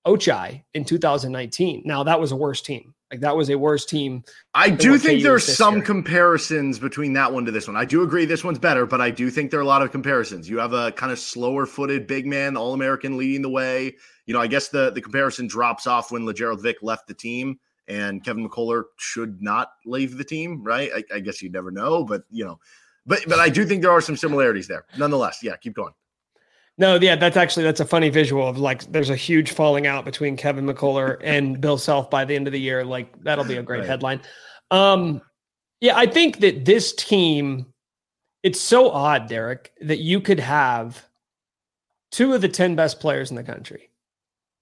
Ochai 0.07 0.63
in 0.75 0.85
2019. 0.85 1.83
Now 1.85 2.05
that 2.05 2.21
was 2.21 2.31
a 2.31 2.37
worse 2.37 2.63
team. 2.63 2.95
Like 3.15 3.21
that 3.21 3.37
was 3.37 3.49
a 3.49 3.57
worse 3.57 3.87
team. 3.87 4.25
I 4.55 4.71
do 4.71 4.99
think 4.99 5.23
there's 5.23 5.45
some 5.57 5.77
year. 5.77 5.85
comparisons 5.85 6.81
between 6.81 7.13
that 7.13 7.33
one 7.33 7.45
to 7.45 7.53
this 7.53 7.69
one. 7.69 7.77
I 7.77 7.85
do 7.85 8.03
agree 8.03 8.25
this 8.25 8.43
one's 8.43 8.59
better, 8.59 8.87
but 8.87 9.01
I 9.01 9.11
do 9.11 9.31
think 9.31 9.53
there 9.53 9.61
are 9.61 9.63
a 9.63 9.67
lot 9.67 9.83
of 9.83 9.93
comparisons. 9.93 10.51
You 10.51 10.59
have 10.59 10.73
a 10.73 10.91
kind 10.91 11.13
of 11.13 11.21
slower 11.21 11.65
footed 11.65 12.09
big 12.09 12.27
man, 12.27 12.57
All 12.57 12.75
American 12.75 13.17
leading 13.17 13.43
the 13.43 13.51
way. 13.51 13.95
You 14.27 14.35
know, 14.35 14.41
I 14.41 14.49
guess 14.49 14.67
the 14.67 14.91
the 14.91 15.01
comparison 15.01 15.47
drops 15.47 15.87
off 15.87 16.11
when 16.11 16.27
Lagerald 16.27 16.61
Vick 16.61 16.79
left 16.83 17.07
the 17.07 17.15
team 17.15 17.61
and 17.87 18.25
Kevin 18.25 18.49
McCullar 18.49 18.83
should 18.97 19.41
not 19.41 19.69
leave 19.87 20.17
the 20.17 20.25
team, 20.25 20.65
right? 20.65 20.91
I, 20.93 21.05
I 21.15 21.21
guess 21.21 21.41
you 21.41 21.51
never 21.51 21.71
know, 21.71 22.03
but 22.03 22.25
you 22.33 22.45
know, 22.45 22.59
but 23.07 23.21
but 23.29 23.39
I 23.39 23.49
do 23.49 23.65
think 23.65 23.83
there 23.83 23.93
are 23.93 24.01
some 24.01 24.17
similarities 24.17 24.67
there. 24.67 24.87
Nonetheless, 24.99 25.39
yeah, 25.41 25.55
keep 25.55 25.75
going. 25.75 25.93
No, 26.77 26.97
yeah, 26.97 27.15
that's 27.15 27.37
actually 27.37 27.63
that's 27.63 27.81
a 27.81 27.85
funny 27.85 28.09
visual 28.09 28.49
of 28.49 28.59
like 28.59 28.91
there's 28.91 29.11
a 29.11 29.17
huge 29.17 29.53
falling 29.53 29.87
out 29.87 30.05
between 30.05 30.37
Kevin 30.37 30.67
McCullar 30.67 31.19
and 31.23 31.61
Bill 31.61 31.79
Self 31.79 32.11
by 32.11 32.25
the 32.25 32.35
end 32.35 32.49
of 32.49 32.53
the 32.53 32.61
year. 32.61 32.85
Like 32.85 33.23
that'll 33.23 33.45
be 33.45 33.57
a 33.57 33.63
great 33.63 33.81
right. 33.81 33.89
headline. 33.89 34.21
Um, 34.71 35.21
yeah, 35.81 35.97
I 35.97 36.07
think 36.07 36.41
that 36.41 36.65
this 36.65 36.93
team, 36.93 37.67
it's 38.43 38.61
so 38.61 38.91
odd, 38.91 39.29
Derek, 39.29 39.73
that 39.83 39.99
you 39.99 40.21
could 40.21 40.41
have 40.41 41.05
two 42.11 42.33
of 42.33 42.41
the 42.41 42.49
10 42.49 42.75
best 42.75 43.01
players 43.01 43.31
in 43.31 43.37
the 43.37 43.43
country, 43.43 43.91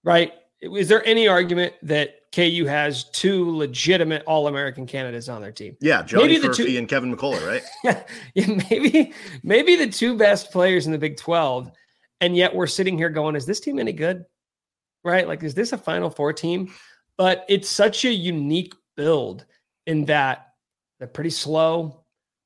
right? 0.05 0.33
Is 0.61 0.89
there 0.89 1.05
any 1.07 1.29
argument 1.29 1.75
that 1.83 2.31
KU 2.33 2.65
has 2.67 3.05
two 3.05 3.57
legitimate 3.57 4.23
All 4.27 4.49
American 4.49 4.87
candidates 4.87 5.29
on 5.29 5.43
their 5.43 5.53
team? 5.53 5.77
Yeah, 5.81 6.03
Johnny 6.03 6.29
maybe 6.29 6.39
the 6.47 6.55
two, 6.55 6.67
and 6.77 6.89
Kevin 6.89 7.15
McCullar, 7.15 7.47
right? 7.47 7.63
yeah, 7.85 8.03
yeah, 8.35 8.61
maybe 8.71 9.13
maybe 9.43 9.77
the 9.77 9.89
two 9.89 10.17
best 10.17 10.51
players 10.51 10.87
in 10.87 10.93
the 10.93 10.99
Big 10.99 11.17
12 11.17 11.71
and 12.23 12.37
yet 12.37 12.55
we're 12.55 12.69
sitting 12.69 12.97
here 12.97 13.11
going, 13.11 13.35
is 13.35 13.45
this 13.45 13.59
team 13.59 13.81
any 13.81 13.93
good? 13.93 14.25
Right? 15.05 15.26
Like, 15.26 15.43
is 15.43 15.55
this 15.55 15.73
a 15.73 15.76
Final 15.79 16.09
Four 16.09 16.33
team? 16.33 16.73
But 17.19 17.45
it's 17.49 17.69
such 17.69 18.05
a 18.05 18.12
unique 18.12 18.75
build 18.97 19.45
in 19.87 20.05
that 20.05 20.52
they're 20.99 21.09
pretty 21.09 21.31
slow, 21.31 22.05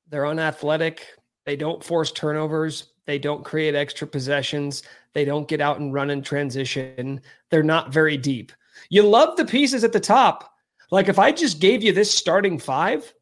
they're 0.08 0.26
unathletic, 0.26 1.06
they 1.44 1.56
don't 1.56 1.84
force 1.84 2.10
turnovers, 2.10 2.94
they 3.04 3.18
don't 3.18 3.44
create 3.44 3.74
extra 3.74 4.06
possessions, 4.06 4.82
they 5.12 5.26
don't 5.26 5.46
get 5.46 5.60
out 5.60 5.78
and 5.78 5.92
run 5.92 6.08
in 6.08 6.22
transition, 6.22 7.20
they're 7.50 7.62
not 7.62 7.92
very 7.92 8.16
deep. 8.16 8.52
You 8.88 9.02
love 9.02 9.36
the 9.36 9.44
pieces 9.44 9.84
at 9.84 9.92
the 9.92 10.00
top. 10.00 10.54
Like, 10.90 11.08
if 11.08 11.18
I 11.18 11.32
just 11.32 11.60
gave 11.60 11.82
you 11.82 11.92
this 11.92 12.12
starting 12.12 12.58
five 12.58 13.12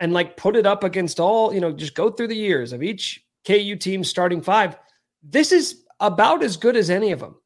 and 0.00 0.12
like 0.12 0.36
put 0.36 0.56
it 0.56 0.66
up 0.66 0.82
against 0.82 1.20
all, 1.20 1.54
you 1.54 1.60
know, 1.60 1.70
just 1.70 1.94
go 1.94 2.10
through 2.10 2.28
the 2.28 2.34
years 2.34 2.72
of 2.72 2.82
each 2.82 3.24
KU 3.46 3.76
team 3.76 4.02
starting 4.02 4.42
five 4.42 4.76
this 5.28 5.52
is 5.52 5.84
about 6.00 6.42
as 6.42 6.56
good 6.56 6.76
as 6.76 6.90
any 6.90 7.12
of 7.12 7.20
them. 7.20 7.36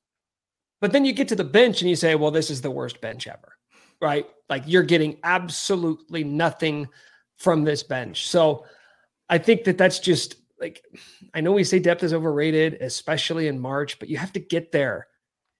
But 0.80 0.92
then 0.92 1.04
you 1.04 1.12
get 1.12 1.28
to 1.28 1.37
the 1.37 1.44
bench 1.44 1.82
and 1.82 1.90
you 1.90 1.96
say, 1.96 2.14
well, 2.14 2.30
this 2.30 2.50
is 2.50 2.62
the 2.62 2.70
worst 2.70 3.00
bench 3.00 3.26
ever, 3.26 3.56
right? 4.00 4.26
Like 4.49 4.64
you're 4.66 4.82
getting 4.82 5.18
absolutely 5.25 6.25
nothing 6.25 6.88
from 7.37 7.64
this 7.64 7.82
bench. 7.82 8.28
So 8.28 8.64
I 9.28 9.38
think 9.38 9.64
that 9.64 9.78
that's 9.78 9.99
just 9.99 10.37
like, 10.58 10.82
I 11.34 11.40
know 11.40 11.52
we 11.52 11.64
say 11.64 11.78
depth 11.78 12.02
is 12.02 12.14
overrated, 12.14 12.75
especially 12.80 13.49
in 13.49 13.58
March, 13.58 13.99
but 13.99 14.08
you 14.08 14.16
have 14.18 14.32
to 14.32 14.40
get 14.40 14.72
there. 14.72 15.06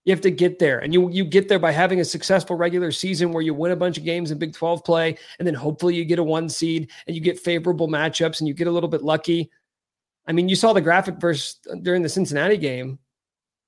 You 0.05 0.13
have 0.13 0.23
to 0.23 0.31
get 0.31 0.59
there. 0.59 0.79
And 0.79 0.95
you 0.95 1.11
you 1.11 1.25
get 1.25 1.49
there 1.49 1.59
by 1.59 1.73
having 1.73 2.01
a 2.01 2.05
successful 2.05 2.57
regular 2.57 2.91
season 2.91 3.33
where 3.33 3.43
you 3.43 3.53
win 3.53 3.73
a 3.73 3.77
bunch 3.77 3.99
of 3.99 4.05
games 4.05 4.31
in 4.31 4.39
Big 4.39 4.55
12 4.55 4.83
play, 4.83 5.17
and 5.39 5.47
then 5.47 5.55
hopefully 5.55 5.95
you 5.95 6.07
get 6.07 6.19
a 6.19 6.25
one 6.25 6.49
seed 6.49 6.91
and 7.07 7.15
you 7.15 7.21
get 7.21 7.39
favorable 7.39 7.87
matchups 7.87 8.41
and 8.41 8.49
you 8.49 8.55
get 8.55 8.67
a 8.67 8.71
little 8.71 8.89
bit 8.89 9.03
lucky. 9.03 9.51
I 10.31 10.33
mean, 10.33 10.49
you 10.49 10.55
saw 10.55 10.73
the 10.73 10.81
graphic 10.81 11.17
versus 11.17 11.59
uh, 11.69 11.75
during 11.83 12.03
the 12.03 12.09
Cincinnati 12.09 12.57
game. 12.57 13.01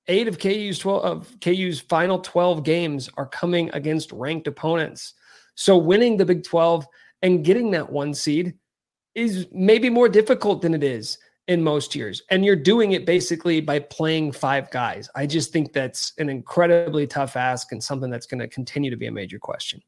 Eight 0.07 0.29
of 0.29 0.39
KU's 0.39 0.79
12 0.79 1.03
of 1.03 1.39
KU's 1.41 1.81
final 1.81 2.19
12 2.19 2.63
games 2.63 3.09
are 3.17 3.27
coming 3.27 3.69
against 3.73 4.13
ranked 4.13 4.47
opponents. 4.47 5.13
So 5.55 5.77
winning 5.77 6.15
the 6.15 6.25
Big 6.25 6.45
12 6.45 6.87
and 7.21 7.43
getting 7.43 7.71
that 7.71 7.91
one 7.91 8.13
seed, 8.13 8.53
is 9.13 9.47
maybe 9.51 9.89
more 9.89 10.09
difficult 10.09 10.61
than 10.61 10.73
it 10.73 10.83
is 10.83 11.17
in 11.47 11.61
most 11.61 11.95
years. 11.95 12.21
And 12.31 12.45
you're 12.45 12.55
doing 12.55 12.93
it 12.93 13.05
basically 13.05 13.59
by 13.59 13.79
playing 13.79 14.31
five 14.31 14.71
guys. 14.71 15.09
I 15.15 15.25
just 15.25 15.51
think 15.51 15.73
that's 15.73 16.13
an 16.17 16.29
incredibly 16.29 17.05
tough 17.05 17.35
ask 17.35 17.71
and 17.73 17.83
something 17.83 18.09
that's 18.09 18.25
going 18.25 18.39
to 18.39 18.47
continue 18.47 18.89
to 18.89 18.97
be 18.97 19.07
a 19.07 19.11
major 19.11 19.39
question. 19.39 19.81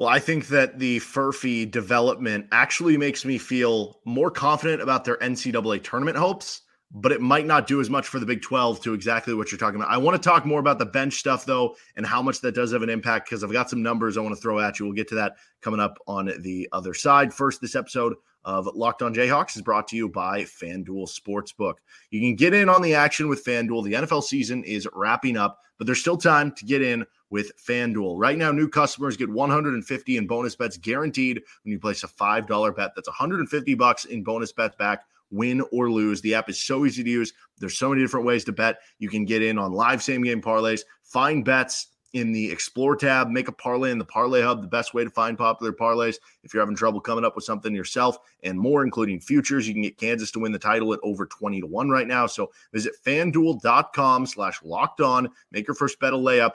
Well, 0.00 0.08
I 0.08 0.18
think 0.18 0.46
that 0.46 0.78
the 0.78 0.98
Furphy 1.00 1.70
development 1.70 2.46
actually 2.52 2.96
makes 2.96 3.26
me 3.26 3.36
feel 3.36 4.00
more 4.06 4.30
confident 4.30 4.80
about 4.80 5.04
their 5.04 5.18
NCAA 5.18 5.84
tournament 5.84 6.16
hopes, 6.16 6.62
but 6.90 7.12
it 7.12 7.20
might 7.20 7.44
not 7.44 7.66
do 7.66 7.82
as 7.82 7.90
much 7.90 8.08
for 8.08 8.18
the 8.18 8.24
Big 8.24 8.40
12 8.40 8.80
to 8.80 8.94
exactly 8.94 9.34
what 9.34 9.52
you're 9.52 9.58
talking 9.58 9.78
about. 9.78 9.90
I 9.90 9.98
want 9.98 10.20
to 10.20 10.26
talk 10.26 10.46
more 10.46 10.58
about 10.58 10.78
the 10.78 10.86
bench 10.86 11.18
stuff, 11.18 11.44
though, 11.44 11.76
and 11.96 12.06
how 12.06 12.22
much 12.22 12.40
that 12.40 12.54
does 12.54 12.72
have 12.72 12.80
an 12.80 12.88
impact 12.88 13.28
because 13.28 13.44
I've 13.44 13.52
got 13.52 13.68
some 13.68 13.82
numbers 13.82 14.16
I 14.16 14.22
want 14.22 14.34
to 14.34 14.40
throw 14.40 14.58
at 14.58 14.78
you. 14.78 14.86
We'll 14.86 14.94
get 14.94 15.08
to 15.08 15.16
that 15.16 15.34
coming 15.60 15.80
up 15.80 15.98
on 16.06 16.32
the 16.40 16.66
other 16.72 16.94
side. 16.94 17.34
First, 17.34 17.60
this 17.60 17.76
episode 17.76 18.14
of 18.42 18.70
Locked 18.74 19.02
On 19.02 19.14
Jayhawks 19.14 19.54
is 19.54 19.60
brought 19.60 19.86
to 19.88 19.96
you 19.96 20.08
by 20.08 20.44
FanDuel 20.44 21.10
Sportsbook. 21.10 21.74
You 22.10 22.20
can 22.20 22.36
get 22.36 22.54
in 22.54 22.70
on 22.70 22.80
the 22.80 22.94
action 22.94 23.28
with 23.28 23.44
FanDuel. 23.44 23.84
The 23.84 23.92
NFL 23.92 24.22
season 24.22 24.64
is 24.64 24.88
wrapping 24.94 25.36
up, 25.36 25.58
but 25.76 25.86
there's 25.86 26.00
still 26.00 26.16
time 26.16 26.52
to 26.52 26.64
get 26.64 26.80
in 26.80 27.04
with 27.30 27.52
FanDuel. 27.64 28.14
Right 28.18 28.36
now, 28.36 28.52
new 28.52 28.68
customers 28.68 29.16
get 29.16 29.30
150 29.30 30.16
in 30.16 30.26
bonus 30.26 30.56
bets 30.56 30.76
guaranteed 30.76 31.40
when 31.64 31.72
you 31.72 31.78
place 31.78 32.04
a 32.04 32.08
$5 32.08 32.76
bet. 32.76 32.90
That's 32.94 33.08
150 33.08 33.74
bucks 33.74 34.04
in 34.04 34.22
bonus 34.22 34.52
bets 34.52 34.76
back 34.76 35.04
win 35.30 35.62
or 35.72 35.90
lose. 35.90 36.20
The 36.20 36.34
app 36.34 36.48
is 36.48 36.62
so 36.62 36.84
easy 36.84 37.04
to 37.04 37.10
use. 37.10 37.32
There's 37.58 37.78
so 37.78 37.90
many 37.90 38.02
different 38.02 38.26
ways 38.26 38.44
to 38.44 38.52
bet. 38.52 38.80
You 38.98 39.08
can 39.08 39.24
get 39.24 39.42
in 39.42 39.58
on 39.58 39.72
live 39.72 40.02
same 40.02 40.22
game 40.22 40.42
parlays, 40.42 40.82
find 41.02 41.44
bets 41.44 41.88
in 42.12 42.32
the 42.32 42.50
Explore 42.50 42.96
tab, 42.96 43.28
make 43.28 43.46
a 43.46 43.52
parlay 43.52 43.92
in 43.92 43.98
the 43.98 44.04
Parlay 44.04 44.42
Hub, 44.42 44.62
the 44.62 44.68
best 44.68 44.94
way 44.94 45.04
to 45.04 45.10
find 45.10 45.38
popular 45.38 45.72
parlays. 45.72 46.16
If 46.42 46.52
you're 46.52 46.62
having 46.62 46.74
trouble 46.74 47.00
coming 47.00 47.24
up 47.24 47.36
with 47.36 47.44
something 47.44 47.72
yourself 47.72 48.18
and 48.42 48.58
more, 48.58 48.82
including 48.82 49.20
futures, 49.20 49.68
you 49.68 49.74
can 49.74 49.82
get 49.82 49.96
Kansas 49.96 50.32
to 50.32 50.40
win 50.40 50.50
the 50.50 50.58
title 50.58 50.92
at 50.92 50.98
over 51.04 51.26
20 51.26 51.60
to 51.60 51.66
1 51.68 51.88
right 51.88 52.08
now. 52.08 52.26
So 52.26 52.50
visit 52.72 52.94
fanduel.com 53.06 54.26
slash 54.26 54.60
locked 54.64 55.00
on. 55.00 55.28
Make 55.52 55.68
your 55.68 55.76
first 55.76 56.00
bet 56.00 56.12
a 56.12 56.16
layup 56.16 56.54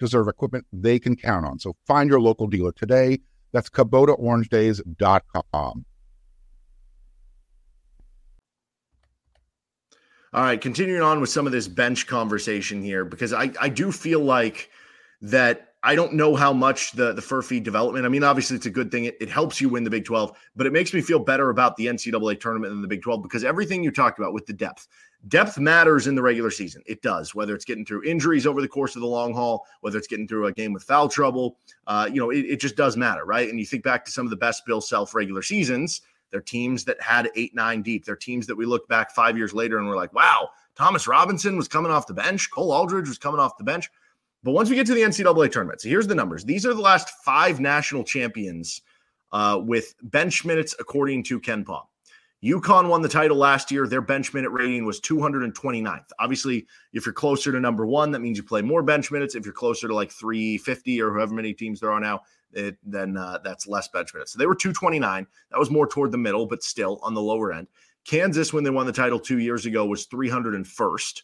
deserve 0.00 0.26
equipment 0.26 0.66
they 0.72 0.98
can 0.98 1.14
count 1.14 1.46
on. 1.46 1.60
So 1.60 1.76
find 1.86 2.10
your 2.10 2.20
local 2.20 2.48
dealer 2.48 2.72
today. 2.72 3.20
That's 3.52 3.70
KubotaOrangeDays.com. 3.70 5.84
All 10.32 10.44
right, 10.44 10.60
continuing 10.60 11.02
on 11.02 11.20
with 11.20 11.28
some 11.28 11.46
of 11.46 11.52
this 11.52 11.66
bench 11.66 12.06
conversation 12.06 12.82
here, 12.82 13.04
because 13.04 13.32
I, 13.32 13.50
I 13.60 13.68
do 13.68 13.90
feel 13.90 14.20
like 14.20 14.70
that 15.22 15.69
I 15.82 15.94
don't 15.94 16.12
know 16.12 16.34
how 16.34 16.52
much 16.52 16.92
the 16.92 17.12
the 17.12 17.22
Furphy 17.22 17.62
development. 17.62 18.04
I 18.04 18.08
mean, 18.08 18.22
obviously 18.22 18.56
it's 18.56 18.66
a 18.66 18.70
good 18.70 18.90
thing. 18.90 19.06
It, 19.06 19.16
it, 19.20 19.30
helps 19.30 19.60
you 19.60 19.68
win 19.68 19.82
the 19.82 19.90
Big 19.90 20.04
12, 20.04 20.36
but 20.54 20.66
it 20.66 20.72
makes 20.72 20.92
me 20.92 21.00
feel 21.00 21.18
better 21.18 21.48
about 21.48 21.76
the 21.76 21.86
NCAA 21.86 22.38
tournament 22.38 22.70
than 22.70 22.82
the 22.82 22.88
Big 22.88 23.02
12 23.02 23.22
because 23.22 23.44
everything 23.44 23.82
you 23.82 23.90
talked 23.90 24.18
about 24.18 24.34
with 24.34 24.44
the 24.44 24.52
depth, 24.52 24.88
depth 25.28 25.58
matters 25.58 26.06
in 26.06 26.14
the 26.14 26.22
regular 26.22 26.50
season. 26.50 26.82
It 26.86 27.00
does, 27.00 27.34
whether 27.34 27.54
it's 27.54 27.64
getting 27.64 27.86
through 27.86 28.04
injuries 28.04 28.46
over 28.46 28.60
the 28.60 28.68
course 28.68 28.94
of 28.94 29.00
the 29.00 29.08
long 29.08 29.32
haul, 29.32 29.66
whether 29.80 29.96
it's 29.96 30.06
getting 30.06 30.28
through 30.28 30.46
a 30.46 30.52
game 30.52 30.74
with 30.74 30.82
foul 30.82 31.08
trouble. 31.08 31.56
Uh, 31.86 32.08
you 32.12 32.20
know, 32.20 32.30
it, 32.30 32.40
it 32.40 32.60
just 32.60 32.76
does 32.76 32.96
matter, 32.96 33.24
right? 33.24 33.48
And 33.48 33.58
you 33.58 33.64
think 33.64 33.82
back 33.82 34.04
to 34.04 34.10
some 34.10 34.26
of 34.26 34.30
the 34.30 34.36
best 34.36 34.66
Bill 34.66 34.82
Self 34.82 35.14
regular 35.14 35.42
seasons. 35.42 36.02
They're 36.30 36.40
teams 36.40 36.84
that 36.84 37.00
had 37.00 37.30
eight, 37.34 37.54
nine 37.54 37.82
deep. 37.82 38.04
They're 38.04 38.16
teams 38.16 38.46
that 38.46 38.56
we 38.56 38.66
look 38.66 38.86
back 38.86 39.10
five 39.12 39.36
years 39.36 39.52
later 39.52 39.78
and 39.78 39.88
we're 39.88 39.96
like, 39.96 40.12
wow, 40.12 40.50
Thomas 40.76 41.08
Robinson 41.08 41.56
was 41.56 41.68
coming 41.68 41.90
off 41.90 42.06
the 42.06 42.14
bench. 42.14 42.50
Cole 42.50 42.70
Aldrich 42.70 43.08
was 43.08 43.18
coming 43.18 43.40
off 43.40 43.56
the 43.58 43.64
bench. 43.64 43.90
But 44.42 44.52
once 44.52 44.70
we 44.70 44.76
get 44.76 44.86
to 44.86 44.94
the 44.94 45.02
NCAA 45.02 45.52
tournament, 45.52 45.80
so 45.80 45.88
here's 45.88 46.06
the 46.06 46.14
numbers. 46.14 46.44
These 46.44 46.64
are 46.64 46.72
the 46.72 46.80
last 46.80 47.10
five 47.24 47.60
national 47.60 48.04
champions 48.04 48.80
uh, 49.32 49.60
with 49.62 49.94
bench 50.02 50.44
minutes 50.44 50.74
according 50.78 51.24
to 51.24 51.40
KenPom. 51.40 51.82
UConn 52.42 52.88
won 52.88 53.02
the 53.02 53.08
title 53.08 53.36
last 53.36 53.70
year. 53.70 53.86
Their 53.86 54.00
bench 54.00 54.32
minute 54.32 54.48
rating 54.48 54.86
was 54.86 54.98
229th. 55.00 56.06
Obviously, 56.18 56.66
if 56.94 57.04
you're 57.04 57.12
closer 57.12 57.52
to 57.52 57.60
number 57.60 57.86
one, 57.86 58.10
that 58.12 58.20
means 58.20 58.38
you 58.38 58.42
play 58.42 58.62
more 58.62 58.82
bench 58.82 59.10
minutes. 59.10 59.34
If 59.34 59.44
you're 59.44 59.52
closer 59.52 59.86
to 59.88 59.94
like 59.94 60.10
350 60.10 61.02
or 61.02 61.12
however 61.12 61.34
many 61.34 61.52
teams 61.52 61.80
there 61.80 61.92
are 61.92 62.00
now, 62.00 62.22
it, 62.52 62.78
then 62.82 63.18
uh, 63.18 63.38
that's 63.44 63.66
less 63.66 63.88
bench 63.88 64.14
minutes. 64.14 64.32
So 64.32 64.38
they 64.38 64.46
were 64.46 64.54
229. 64.54 65.26
That 65.50 65.58
was 65.58 65.70
more 65.70 65.86
toward 65.86 66.12
the 66.12 66.18
middle, 66.18 66.46
but 66.46 66.62
still 66.62 66.98
on 67.02 67.12
the 67.12 67.20
lower 67.20 67.52
end. 67.52 67.68
Kansas, 68.06 68.54
when 68.54 68.64
they 68.64 68.70
won 68.70 68.86
the 68.86 68.92
title 68.92 69.20
two 69.20 69.38
years 69.38 69.66
ago, 69.66 69.84
was 69.84 70.06
301st. 70.06 71.22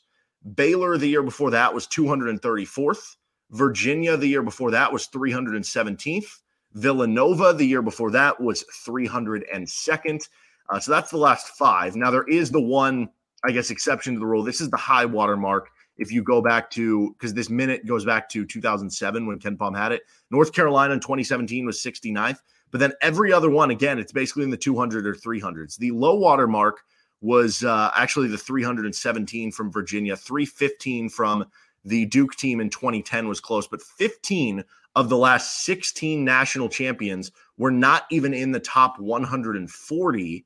Baylor 0.54 0.98
the 0.98 1.08
year 1.08 1.22
before 1.22 1.50
that 1.50 1.72
was 1.72 1.86
234th. 1.86 3.16
Virginia 3.50 4.16
the 4.16 4.26
year 4.26 4.42
before 4.42 4.70
that 4.72 4.92
was 4.92 5.08
317th. 5.08 6.40
Villanova 6.74 7.52
the 7.52 7.66
year 7.66 7.82
before 7.82 8.10
that 8.10 8.40
was 8.40 8.64
302nd. 8.86 10.28
Uh, 10.68 10.80
so 10.80 10.90
that's 10.90 11.10
the 11.10 11.16
last 11.16 11.48
five. 11.48 11.96
Now, 11.96 12.10
there 12.10 12.28
is 12.28 12.50
the 12.50 12.60
one, 12.60 13.08
I 13.44 13.52
guess, 13.52 13.70
exception 13.70 14.14
to 14.14 14.20
the 14.20 14.26
rule. 14.26 14.42
This 14.42 14.60
is 14.60 14.70
the 14.70 14.76
high 14.76 15.04
water 15.04 15.36
mark. 15.36 15.68
If 15.96 16.12
you 16.12 16.22
go 16.22 16.42
back 16.42 16.70
to, 16.72 17.12
because 17.12 17.32
this 17.32 17.48
minute 17.48 17.86
goes 17.86 18.04
back 18.04 18.28
to 18.30 18.44
2007 18.44 19.26
when 19.26 19.38
KenPom 19.38 19.76
had 19.76 19.92
it. 19.92 20.02
North 20.30 20.52
Carolina 20.52 20.92
in 20.94 21.00
2017 21.00 21.64
was 21.64 21.82
69th. 21.82 22.38
But 22.70 22.80
then 22.80 22.92
every 23.00 23.32
other 23.32 23.48
one, 23.48 23.70
again, 23.70 23.98
it's 23.98 24.12
basically 24.12 24.42
in 24.42 24.50
the 24.50 24.56
200 24.56 25.06
or 25.06 25.14
300s. 25.14 25.78
The 25.78 25.92
low 25.92 26.16
water 26.16 26.46
mark 26.46 26.82
was 27.20 27.64
uh, 27.64 27.90
actually 27.94 28.28
the 28.28 28.38
317 28.38 29.52
from 29.52 29.70
Virginia, 29.70 30.16
315 30.16 31.08
from 31.08 31.44
the 31.84 32.06
Duke 32.06 32.34
team 32.34 32.60
in 32.60 32.68
2010 32.68 33.28
was 33.28 33.40
close, 33.40 33.66
but 33.66 33.82
15 33.82 34.64
of 34.94 35.08
the 35.08 35.16
last 35.16 35.64
16 35.64 36.24
national 36.24 36.68
champions 36.68 37.30
were 37.58 37.70
not 37.70 38.06
even 38.10 38.34
in 38.34 38.52
the 38.52 38.60
top 38.60 38.98
140 38.98 40.44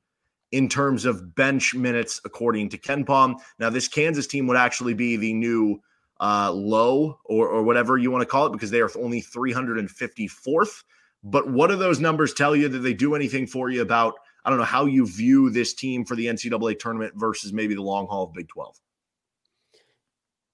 in 0.51 0.69
terms 0.69 1.05
of 1.05 1.33
bench 1.33 1.73
minutes, 1.73 2.21
according 2.25 2.69
to 2.69 2.77
KenPom. 2.77 3.35
Now, 3.59 3.69
this 3.69 3.87
Kansas 3.87 4.27
team 4.27 4.47
would 4.47 4.57
actually 4.57 4.93
be 4.93 5.15
the 5.15 5.33
new 5.33 5.81
uh, 6.19 6.51
low 6.51 7.17
or, 7.25 7.47
or 7.47 7.63
whatever 7.63 7.97
you 7.97 8.11
want 8.11 8.21
to 8.21 8.27
call 8.27 8.45
it 8.45 8.51
because 8.51 8.69
they 8.69 8.81
are 8.81 8.91
only 8.97 9.21
354th. 9.21 10.83
But 11.23 11.49
what 11.49 11.67
do 11.67 11.75
those 11.75 11.99
numbers 11.99 12.33
tell 12.33 12.55
you? 12.55 12.67
Did 12.67 12.83
they 12.83 12.93
do 12.93 13.15
anything 13.15 13.47
for 13.47 13.69
you 13.69 13.81
about– 13.81 14.15
I 14.43 14.49
don't 14.49 14.59
know 14.59 14.65
how 14.65 14.85
you 14.85 15.05
view 15.05 15.49
this 15.49 15.73
team 15.73 16.05
for 16.05 16.15
the 16.15 16.25
NCAA 16.27 16.79
tournament 16.79 17.13
versus 17.15 17.53
maybe 17.53 17.75
the 17.75 17.81
long 17.81 18.07
haul 18.07 18.25
of 18.25 18.33
Big 18.33 18.47
12. 18.47 18.79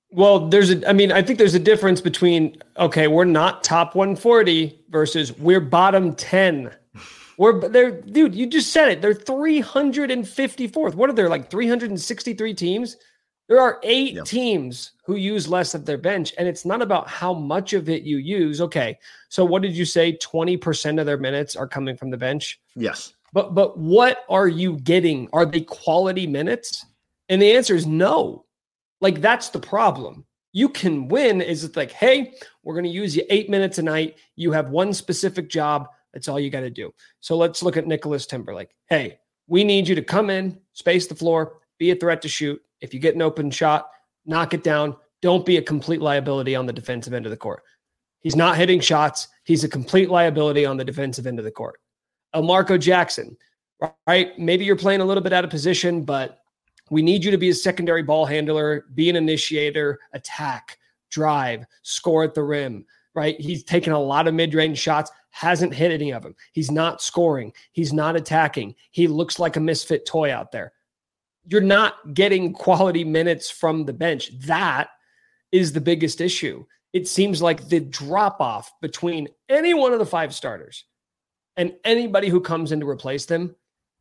Well, 0.10 0.48
there's 0.48 0.72
a, 0.72 0.89
I 0.89 0.94
mean, 0.94 1.12
I 1.12 1.22
think 1.22 1.38
there's 1.38 1.56
a 1.56 1.60
difference 1.60 2.00
between, 2.00 2.58
okay, 2.77 3.08
we're 3.08 3.25
not 3.25 3.63
top 3.63 3.96
140 3.96 4.86
versus 4.89 5.38
we're 5.38 5.60
bottom 5.60 6.15
10. 6.15 6.72
We're 7.39 7.70
there, 7.70 8.01
dude, 8.01 8.34
you 8.34 8.48
just 8.48 8.74
said 8.74 8.89
it. 8.89 9.00
They're 9.00 9.13
354th. 9.13 10.96
What 10.96 11.08
are 11.08 11.13
there, 11.13 11.29
like 11.29 11.51
363 11.51 12.56
teams? 12.56 12.98
There 13.48 13.62
are 13.62 13.79
eight 13.84 14.25
teams 14.25 14.91
who 15.06 15.15
use 15.15 15.48
less 15.48 15.74
of 15.74 15.86
their 15.86 15.98
bench, 15.98 16.34
and 16.38 16.48
it's 16.48 16.65
not 16.65 16.82
about 16.82 17.08
how 17.08 17.34
much 17.34 17.74
of 17.74 17.89
it 17.89 18.03
you 18.03 18.17
use. 18.17 18.60
Okay. 18.60 18.98
So, 19.29 19.46
what 19.46 19.62
did 19.62 19.74
you 19.77 19.86
say? 19.86 20.17
20% 20.17 21.00
of 21.00 21.06
their 21.06 21.17
minutes 21.17 21.56
are 21.56 21.67
coming 21.67 21.96
from 21.96 22.10
the 22.10 22.17
bench? 22.17 22.60
Yes. 22.75 23.13
But 23.34 23.54
but 23.54 23.78
what 23.78 24.26
are 24.30 24.48
you 24.48 24.78
getting? 24.80 25.30
Are 25.34 25.46
they 25.46 25.62
quality 25.62 26.28
minutes? 26.28 26.86
And 27.30 27.42
the 27.42 27.56
answer 27.56 27.76
is 27.76 27.86
no. 27.86 28.46
Like 29.02 29.22
that's 29.22 29.50
the 29.50 29.60
problem. 29.60 30.26
You 30.54 30.70
can 30.70 31.08
win 31.08 31.42
is 31.42 31.64
it's 31.64 31.76
like, 31.76 31.92
hey, 31.92 32.34
we're 32.64 32.74
going 32.74 32.86
to 32.86 32.90
use 32.90 33.16
you 33.16 33.24
8 33.30 33.50
minutes 33.50 33.78
a 33.78 33.84
night. 33.84 34.16
You 34.36 34.52
have 34.54 34.70
one 34.70 34.92
specific 34.94 35.50
job. 35.50 35.88
That's 36.14 36.28
all 36.28 36.40
you 36.40 36.50
got 36.50 36.62
to 36.62 36.70
do. 36.70 36.92
So 37.20 37.38
let's 37.38 37.62
look 37.62 37.78
at 37.78 37.86
Nicholas 37.86 38.26
Timberlake. 38.26 38.74
Hey, 38.90 39.20
we 39.48 39.64
need 39.64 39.88
you 39.88 39.94
to 39.94 40.02
come 40.02 40.30
in, 40.30 40.60
space 40.74 41.06
the 41.06 41.16
floor, 41.16 41.60
be 41.78 41.92
a 41.92 41.96
threat 41.96 42.22
to 42.24 42.28
shoot. 42.28 42.60
If 42.82 42.94
you 42.94 43.00
get 43.00 43.14
an 43.14 43.22
open 43.22 43.52
shot, 43.52 43.90
knock 44.26 44.54
it 44.54 44.64
down. 44.64 44.96
Don't 45.22 45.46
be 45.46 45.58
a 45.58 45.62
complete 45.62 46.02
liability 46.02 46.56
on 46.56 46.66
the 46.66 46.74
defensive 46.74 47.14
end 47.14 47.26
of 47.26 47.32
the 47.32 47.38
court. 47.38 47.62
He's 48.22 48.36
not 48.36 48.58
hitting 48.58 48.80
shots. 48.80 49.28
He's 49.44 49.64
a 49.64 49.70
complete 49.70 50.10
liability 50.10 50.66
on 50.66 50.78
the 50.78 50.86
defensive 50.86 51.28
end 51.28 51.40
of 51.40 51.46
the 51.46 51.52
court. 51.52 51.80
Marco 52.36 52.78
Jackson, 52.78 53.36
right? 54.08 54.38
Maybe 54.38 54.66
you're 54.66 54.76
playing 54.76 55.02
a 55.02 55.06
little 55.06 55.24
bit 55.24 55.34
out 55.34 55.44
of 55.44 55.50
position, 55.50 56.04
but 56.04 56.40
we 56.90 57.02
need 57.02 57.24
you 57.24 57.32
to 57.32 57.38
be 57.38 57.50
a 57.50 57.54
secondary 57.54 58.04
ball 58.04 58.26
handler, 58.26 58.86
be 58.94 59.10
an 59.10 59.16
initiator, 59.16 60.00
attack, 60.14 60.78
drive, 61.10 61.66
score 61.82 62.24
at 62.24 62.34
the 62.34 62.44
rim, 62.44 62.86
right? 63.14 63.40
He's 63.40 63.64
taken 63.64 63.94
a 63.94 64.00
lot 64.00 64.28
of 64.28 64.34
mid 64.34 64.54
range 64.54 64.78
shots, 64.78 65.12
hasn't 65.32 65.74
hit 65.74 65.92
any 65.92 66.12
of 66.12 66.24
them. 66.24 66.36
He's 66.54 66.72
not 66.72 67.02
scoring, 67.02 67.54
he's 67.72 67.94
not 67.94 68.16
attacking. 68.16 68.76
He 68.92 69.08
looks 69.08 69.40
like 69.40 69.56
a 69.56 69.60
misfit 69.60 70.06
toy 70.06 70.34
out 70.34 70.52
there. 70.52 70.74
you're 71.50 71.62
not 71.62 72.14
getting 72.14 72.54
quality 72.54 73.04
minutes 73.04 73.50
from 73.50 73.86
the 73.86 73.94
bench. 73.94 74.38
That 74.40 74.90
is 75.52 75.72
the 75.72 75.82
biggest 75.82 76.20
issue. 76.22 76.66
It 76.94 77.08
seems 77.08 77.42
like 77.42 77.70
the 77.70 77.80
drop 77.80 78.42
off 78.42 78.72
between 78.82 79.28
any 79.50 79.74
one 79.74 79.94
of 79.94 80.00
the 80.00 80.06
five 80.06 80.36
starters 80.36 80.86
and 81.58 81.76
anybody 81.84 82.30
who 82.30 82.40
comes 82.40 82.72
in 82.72 82.80
to 82.80 82.88
replace 82.88 83.26
them 83.26 83.56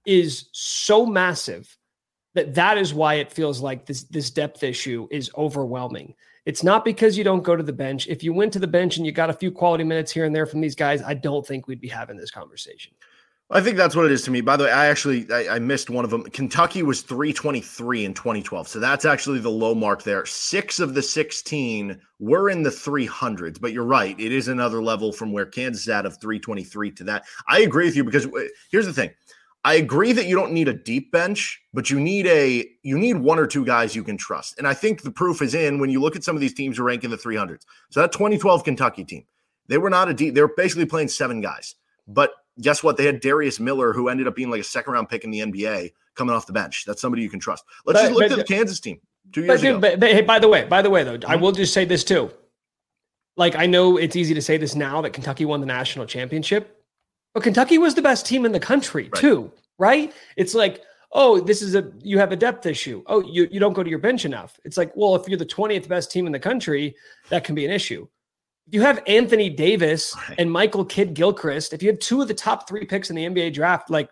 is 0.04 0.48
so 0.52 1.04
massive 1.04 1.76
that 2.34 2.54
that 2.54 2.76
is 2.76 2.92
why 2.92 3.14
it 3.14 3.32
feels 3.32 3.60
like 3.60 3.86
this 3.86 4.04
this 4.04 4.30
depth 4.30 4.62
issue 4.62 5.08
is 5.10 5.30
overwhelming. 5.36 6.14
It's 6.44 6.62
not 6.62 6.84
because 6.84 7.18
you 7.18 7.25
don't 7.25 7.42
go 7.42 7.56
to 7.56 7.62
the 7.62 7.72
bench. 7.72 8.06
If 8.06 8.22
you 8.22 8.32
went 8.32 8.52
to 8.52 8.60
the 8.60 8.66
bench 8.68 8.98
and 8.98 9.06
you 9.06 9.10
got 9.10 9.30
a 9.30 9.34
few 9.34 9.50
quality 9.50 9.82
minutes 9.82 10.12
here 10.12 10.26
and 10.26 10.36
there 10.36 10.46
from 10.46 10.60
these 10.60 10.76
guys, 10.76 11.02
I 11.02 11.14
don't 11.14 11.44
think 11.44 11.66
we'd 11.66 11.80
be 11.80 11.88
having 11.88 12.16
this 12.16 12.30
conversation. 12.30 12.92
I 13.48 13.60
think 13.60 13.76
that's 13.76 13.94
what 13.94 14.06
it 14.06 14.10
is 14.10 14.22
to 14.22 14.32
me. 14.32 14.40
By 14.40 14.56
the 14.56 14.64
way, 14.64 14.72
I 14.72 14.86
actually 14.86 15.30
I, 15.30 15.54
I, 15.54 15.58
missed 15.60 15.88
one 15.88 16.04
of 16.04 16.10
them. 16.10 16.24
Kentucky 16.24 16.82
was 16.82 17.02
323 17.02 18.04
in 18.04 18.12
2012. 18.12 18.66
So 18.66 18.80
that's 18.80 19.04
actually 19.04 19.38
the 19.38 19.50
low 19.50 19.72
mark 19.72 20.02
there. 20.02 20.26
Six 20.26 20.80
of 20.80 20.94
the 20.94 21.02
16 21.02 22.00
were 22.18 22.50
in 22.50 22.64
the 22.64 22.70
300s, 22.70 23.60
but 23.60 23.72
you're 23.72 23.84
right. 23.84 24.18
It 24.18 24.32
is 24.32 24.48
another 24.48 24.82
level 24.82 25.12
from 25.12 25.30
where 25.30 25.46
Kansas 25.46 25.82
is 25.82 25.88
at 25.88 26.06
of 26.06 26.20
323 26.20 26.90
to 26.92 27.04
that. 27.04 27.24
I 27.46 27.60
agree 27.60 27.84
with 27.84 27.94
you 27.94 28.02
because 28.02 28.26
here's 28.72 28.86
the 28.86 28.92
thing. 28.92 29.10
I 29.64 29.74
agree 29.74 30.12
that 30.12 30.26
you 30.26 30.34
don't 30.34 30.52
need 30.52 30.68
a 30.68 30.72
deep 30.72 31.12
bench, 31.12 31.60
but 31.72 31.88
you 31.88 32.00
need 32.00 32.26
a 32.26 32.68
you 32.82 32.98
need 32.98 33.16
one 33.16 33.38
or 33.38 33.46
two 33.46 33.64
guys 33.64 33.94
you 33.94 34.02
can 34.02 34.16
trust. 34.16 34.58
And 34.58 34.66
I 34.66 34.74
think 34.74 35.02
the 35.02 35.10
proof 35.10 35.40
is 35.40 35.54
in 35.54 35.78
when 35.78 35.90
you 35.90 36.00
look 36.00 36.16
at 36.16 36.24
some 36.24 36.36
of 36.36 36.40
these 36.40 36.54
teams 36.54 36.78
who 36.78 36.82
rank 36.82 37.04
in 37.04 37.10
the 37.12 37.16
300s. 37.16 37.62
So 37.90 38.00
that 38.00 38.12
2012 38.12 38.64
Kentucky 38.64 39.04
team, 39.04 39.24
they 39.68 39.78
were 39.78 39.90
not 39.90 40.08
a 40.08 40.14
deep. 40.14 40.34
They 40.34 40.40
were 40.40 40.54
basically 40.56 40.86
playing 40.86 41.08
seven 41.08 41.40
guys, 41.40 41.76
but 42.08 42.32
guess 42.60 42.82
what? 42.82 42.96
They 42.96 43.06
had 43.06 43.20
Darius 43.20 43.60
Miller, 43.60 43.92
who 43.92 44.08
ended 44.08 44.26
up 44.26 44.34
being 44.34 44.50
like 44.50 44.60
a 44.60 44.64
second 44.64 44.92
round 44.92 45.08
pick 45.08 45.25
in 45.25 45.30
the 45.30 45.40
NBA, 45.40 45.92
coming 46.14 46.34
off 46.34 46.46
the 46.46 46.52
bench. 46.52 46.84
That's 46.86 47.00
somebody 47.00 47.22
you 47.22 47.30
can 47.30 47.40
trust. 47.40 47.64
Let's 47.84 47.98
but, 47.98 48.02
just 48.02 48.12
look 48.12 48.30
but, 48.30 48.32
at 48.32 48.38
the 48.38 48.54
Kansas 48.54 48.80
team 48.80 49.00
two 49.32 49.44
years 49.44 49.60
but, 49.62 49.68
ago. 49.68 49.96
But, 49.98 50.02
hey, 50.02 50.22
by 50.22 50.38
the 50.38 50.48
way, 50.48 50.64
by 50.64 50.82
the 50.82 50.90
way, 50.90 51.04
though, 51.04 51.18
mm-hmm. 51.18 51.30
I 51.30 51.36
will 51.36 51.52
just 51.52 51.72
say 51.72 51.84
this 51.84 52.04
too. 52.04 52.30
Like 53.36 53.54
I 53.54 53.66
know 53.66 53.98
it's 53.98 54.16
easy 54.16 54.34
to 54.34 54.42
say 54.42 54.56
this 54.56 54.75
now 54.75 55.00
that 55.02 55.12
Kentucky 55.12 55.44
won 55.44 55.60
the 55.60 55.66
national 55.66 56.06
championship, 56.06 56.82
but 57.34 57.42
Kentucky 57.42 57.76
was 57.76 57.94
the 57.94 58.02
best 58.02 58.25
team 58.25 58.46
in 58.46 58.52
the 58.52 58.60
country 58.60 59.04
right. 59.04 59.20
too, 59.20 59.52
right? 59.78 60.12
It's 60.38 60.54
like, 60.54 60.80
oh, 61.12 61.38
this 61.40 61.60
is 61.60 61.75
a 61.75 61.92
you 62.02 62.18
have 62.18 62.32
a 62.32 62.36
depth 62.36 62.64
issue. 62.64 63.02
Oh, 63.06 63.22
you 63.22 63.46
you 63.50 63.60
don't 63.60 63.75
go 63.75 63.82
to 63.82 63.90
your 63.90 63.98
bench 63.98 64.25
enough. 64.25 64.58
It's 64.64 64.78
like, 64.78 64.90
well, 64.96 65.14
if 65.14 65.28
you're 65.28 65.38
the 65.38 65.44
20th 65.44 65.86
best 65.86 66.10
team 66.10 66.25
in 66.25 66.32
the 66.32 66.40
country, 66.40 66.96
that 67.28 67.44
can 67.44 67.54
be 67.54 67.66
an 67.66 67.70
issue 67.70 68.08
you 68.70 68.82
have 68.82 69.02
Anthony 69.06 69.49
Davis 69.49 70.14
right. 70.16 70.38
and 70.38 70.50
Michael 70.50 70.85
Kidd 70.85 71.14
Gilchrist, 71.14 71.73
if 71.73 71.82
you 71.82 71.90
have 71.90 71.99
two 72.00 72.20
of 72.20 72.28
the 72.28 72.35
top 72.35 72.68
three 72.68 72.85
picks 72.85 73.11
in 73.11 73.16
the 73.16 73.25
NBA 73.25 73.54
draft, 73.54 73.90
like, 73.90 74.11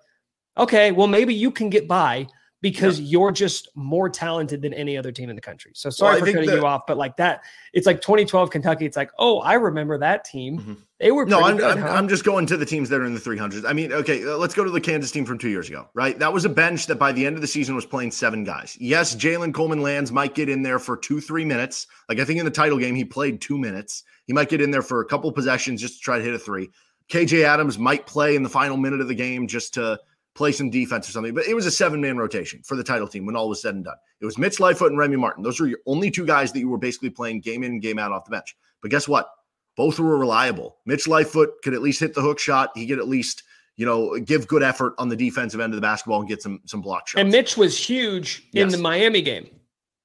okay, 0.57 0.93
well, 0.93 1.09
maybe 1.09 1.35
you 1.35 1.51
can 1.51 1.69
get 1.71 1.89
by 1.89 2.27
because 2.65 2.99
yeah. 2.99 3.09
you're 3.09 3.31
just 3.31 3.69
more 3.75 4.09
talented 4.09 4.63
than 4.63 4.73
any 4.73 4.97
other 4.97 5.13
team 5.13 5.29
in 5.29 5.37
the 5.37 5.43
country. 5.43 5.73
So 5.75 5.91
sorry 5.91 6.15
well, 6.15 6.25
for 6.25 6.33
cutting 6.33 6.49
that, 6.49 6.57
you 6.57 6.65
off, 6.65 6.87
but 6.87 6.97
like 6.97 7.19
that, 7.19 7.43
it's 7.75 7.87
like 7.87 8.01
2012 8.01 8.49
Kentucky. 8.49 8.87
It's 8.87 8.97
like, 8.97 9.11
oh, 9.19 9.41
I 9.41 9.53
remember 9.53 9.99
that 9.99 10.25
team. 10.25 10.59
Mm-hmm. 10.59 10.73
They 10.99 11.11
were 11.11 11.27
no. 11.27 11.43
I'm, 11.43 11.59
good, 11.59 11.73
I'm, 11.73 11.83
huh? 11.83 11.89
I'm, 11.89 12.09
just 12.09 12.25
going 12.25 12.47
to 12.47 12.57
the 12.57 12.65
teams 12.65 12.89
that 12.89 13.03
are 13.03 13.05
in 13.05 13.13
the 13.13 13.21
300s. 13.21 13.69
I 13.69 13.75
mean, 13.75 13.93
okay, 13.93 14.25
uh, 14.25 14.39
let's 14.39 14.55
go 14.55 14.65
to 14.65 14.71
the 14.71 14.81
Kansas 14.81 15.11
team 15.11 15.27
from 15.27 15.37
two 15.37 15.51
years 15.51 15.69
ago. 15.69 15.91
Right, 15.93 16.19
that 16.19 16.33
was 16.33 16.47
a 16.47 16.49
bench 16.49 16.87
that 16.87 16.95
by 16.95 17.13
the 17.13 17.27
end 17.27 17.37
of 17.37 17.43
the 17.43 17.49
season 17.49 17.75
was 17.75 17.85
playing 17.85 18.13
seven 18.13 18.45
guys. 18.45 18.79
Yes, 18.81 19.15
Jalen 19.15 19.53
Coleman 19.53 19.83
Lands 19.83 20.11
might 20.11 20.35
get 20.35 20.49
in 20.49 20.63
there 20.63 20.79
for 20.79 20.97
two, 20.97 21.21
three 21.21 21.45
minutes. 21.45 21.87
Like 22.09 22.19
I 22.19 22.25
think 22.25 22.39
in 22.39 22.47
the 22.47 22.51
title 22.51 22.79
game, 22.79 22.95
he 22.95 23.05
played 23.05 23.43
two 23.43 23.59
minutes. 23.59 24.05
He 24.27 24.33
might 24.33 24.49
get 24.49 24.63
in 24.63 24.71
there 24.71 24.81
for 24.81 25.03
a 25.03 25.05
couple 25.05 25.31
possessions 25.33 25.83
just 25.83 25.97
to 25.97 26.01
try 26.01 26.17
to 26.17 26.25
hit 26.25 26.33
a 26.33 26.39
three. 26.39 26.71
KJ 27.11 27.45
Adams 27.45 27.79
might 27.79 28.07
play 28.07 28.37
in 28.37 28.43
the 28.43 28.49
final 28.49 28.79
minute 28.79 29.03
of 29.03 29.09
the 29.09 29.15
game 29.15 29.47
just 29.49 29.75
to 29.75 30.01
play 30.35 30.53
some 30.53 30.71
defense 30.71 31.09
or 31.09 31.13
something. 31.13 31.35
But 31.35 31.47
it 31.47 31.55
was 31.55 31.67
a 31.67 31.71
seven 31.71 32.01
man 32.01 32.17
rotation 32.17 32.61
for 32.65 32.77
the 32.77 32.85
title 32.85 33.09
team 33.09 33.27
when 33.27 33.37
all 33.37 33.49
was 33.49 33.63
said 33.63 33.75
and 33.75 33.85
done. 33.85 33.97
It 34.21 34.25
was 34.25 34.39
Mitch 34.39 34.61
Lightfoot 34.61 34.91
and 34.91 34.99
Remy 34.99 35.17
Martin. 35.17 35.43
Those 35.43 35.61
were 35.61 35.67
your 35.67 35.79
only 35.87 36.11
two 36.11 36.27
guys 36.27 36.53
that 36.53 36.61
you 36.61 36.69
were 36.69 36.79
basically 36.79 37.11
playing 37.11 37.41
game 37.41 37.63
in 37.63 37.73
and 37.73 37.83
game 37.83 37.99
out 37.99 38.13
off 38.13 38.25
the 38.25 38.31
bench. 38.31 38.57
But 38.83 38.91
guess 38.91 39.09
what? 39.09 39.31
Both 39.77 39.99
were 39.99 40.17
reliable. 40.17 40.77
Mitch 40.87 41.09
Lightfoot 41.09 41.63
could 41.63 41.75
at 41.75 41.83
least 41.83 42.01
hit 42.01 42.15
the 42.15 42.21
hook 42.21 42.39
shot. 42.39 42.71
He 42.75 42.87
could 42.87 42.99
at 42.99 43.09
least, 43.09 43.43
you 43.77 43.87
know, 43.87 44.19
give 44.21 44.47
good 44.47 44.63
effort 44.63 44.95
on 44.99 45.09
the 45.09 45.17
defensive 45.17 45.61
end 45.61 45.73
of 45.73 45.77
the 45.77 45.83
basketball 45.83 46.21
and 46.21 46.29
get 46.29 46.43
some 46.43 46.61
some 46.65 46.81
block 46.81 47.09
shots. 47.09 47.21
And 47.21 47.31
Mitch 47.31 47.57
was 47.57 47.77
huge 47.77 48.49
in 48.53 48.69
the 48.69 48.79
Miami 48.79 49.23
game. 49.23 49.49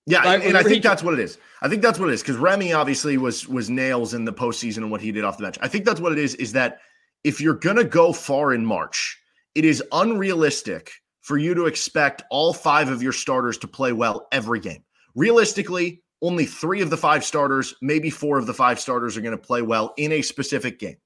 Yeah, 0.05 0.23
and, 0.25 0.41
and 0.41 0.57
I 0.57 0.63
think 0.63 0.81
that's 0.81 1.03
what 1.03 1.13
it 1.13 1.19
is. 1.19 1.37
I 1.61 1.69
think 1.69 1.83
that's 1.83 1.99
what 1.99 2.09
it 2.09 2.13
is 2.13 2.23
because 2.23 2.37
Remy 2.37 2.73
obviously 2.73 3.17
was 3.17 3.47
was 3.47 3.69
nails 3.69 4.15
in 4.15 4.25
the 4.25 4.33
postseason 4.33 4.77
and 4.77 4.91
what 4.91 5.01
he 5.01 5.11
did 5.11 5.23
off 5.23 5.37
the 5.37 5.43
bench. 5.43 5.59
I 5.61 5.67
think 5.67 5.85
that's 5.85 5.99
what 5.99 6.11
it 6.11 6.17
is. 6.17 6.33
Is 6.35 6.51
that 6.53 6.79
if 7.23 7.39
you're 7.39 7.53
gonna 7.53 7.83
go 7.83 8.11
far 8.11 8.53
in 8.53 8.65
March, 8.65 9.18
it 9.55 9.65
is 9.65 9.83
unrealistic 9.91 10.91
for 11.21 11.37
you 11.37 11.53
to 11.53 11.65
expect 11.65 12.23
all 12.29 12.53
five 12.53 12.89
of 12.89 13.03
your 13.03 13.13
starters 13.13 13.57
to 13.59 13.67
play 13.67 13.91
well 13.91 14.27
every 14.31 14.59
game. 14.59 14.83
Realistically, 15.15 16.01
only 16.21 16.45
three 16.45 16.81
of 16.81 16.89
the 16.89 16.97
five 16.97 17.23
starters, 17.23 17.73
maybe 17.81 18.09
four 18.09 18.37
of 18.37 18.45
the 18.45 18.53
five 18.53 18.79
starters 18.79 19.15
are 19.15 19.21
going 19.21 19.37
to 19.37 19.43
play 19.43 19.61
well 19.61 19.93
in 19.97 20.11
a 20.11 20.21
specific 20.21 20.79
game. 20.79 20.97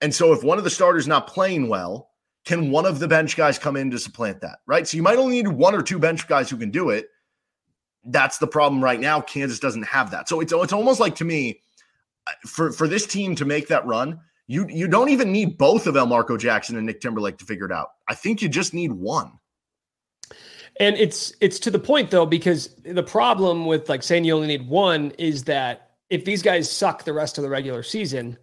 And 0.00 0.14
so 0.14 0.32
if 0.32 0.42
one 0.42 0.58
of 0.58 0.64
the 0.64 0.70
starters 0.70 1.06
not 1.06 1.26
playing 1.26 1.68
well, 1.68 2.10
can 2.44 2.70
one 2.70 2.86
of 2.86 2.98
the 2.98 3.08
bench 3.08 3.36
guys 3.36 3.58
come 3.58 3.76
in 3.76 3.90
to 3.90 3.98
supplant 3.98 4.40
that? 4.42 4.58
Right. 4.66 4.86
So 4.86 4.96
you 4.96 5.02
might 5.02 5.18
only 5.18 5.36
need 5.36 5.48
one 5.48 5.74
or 5.74 5.82
two 5.82 5.98
bench 5.98 6.26
guys 6.28 6.50
who 6.50 6.56
can 6.56 6.70
do 6.70 6.90
it. 6.90 7.08
That's 8.04 8.38
the 8.38 8.46
problem 8.46 8.84
right 8.84 9.00
now. 9.00 9.20
Kansas 9.20 9.58
doesn't 9.58 9.84
have 9.84 10.10
that. 10.10 10.28
So 10.28 10.40
it's 10.40 10.52
it's 10.52 10.72
almost 10.72 11.00
like 11.00 11.14
to 11.16 11.24
me, 11.24 11.62
uh, 12.26 12.32
for 12.46 12.70
for 12.70 12.86
this 12.86 13.06
team 13.06 13.34
to 13.36 13.46
make 13.46 13.68
that 13.68 13.86
run, 13.86 14.20
you 14.46 14.66
you 14.68 14.88
don't 14.88 15.08
even 15.08 15.32
need 15.32 15.56
both 15.56 15.86
of 15.86 15.94
Elmarko 15.94 16.38
Jackson 16.38 16.76
and 16.76 16.86
Nick 16.86 17.00
Timberlake 17.00 17.38
to 17.38 17.44
figure 17.44 17.66
it 17.66 17.72
out. 17.72 17.88
I 18.08 18.14
think 18.14 18.42
you 18.42 18.48
just 18.48 18.74
need 18.74 18.92
one. 18.92 19.32
And 20.80 20.96
it's 20.96 21.32
it's 21.40 21.58
to 21.60 21.70
the 21.70 21.78
point 21.78 22.10
though, 22.10 22.26
because 22.26 22.74
the 22.84 23.02
problem 23.02 23.66
with 23.66 23.88
like 23.88 24.02
saying 24.02 24.24
you 24.24 24.34
only 24.34 24.48
need 24.48 24.68
one 24.68 25.12
is 25.18 25.44
that 25.44 25.92
if 26.10 26.24
these 26.24 26.42
guys 26.42 26.70
suck 26.70 27.04
the 27.04 27.12
rest 27.12 27.38
of 27.38 27.42
the 27.42 27.48
regular 27.48 27.82
season, 27.82 28.36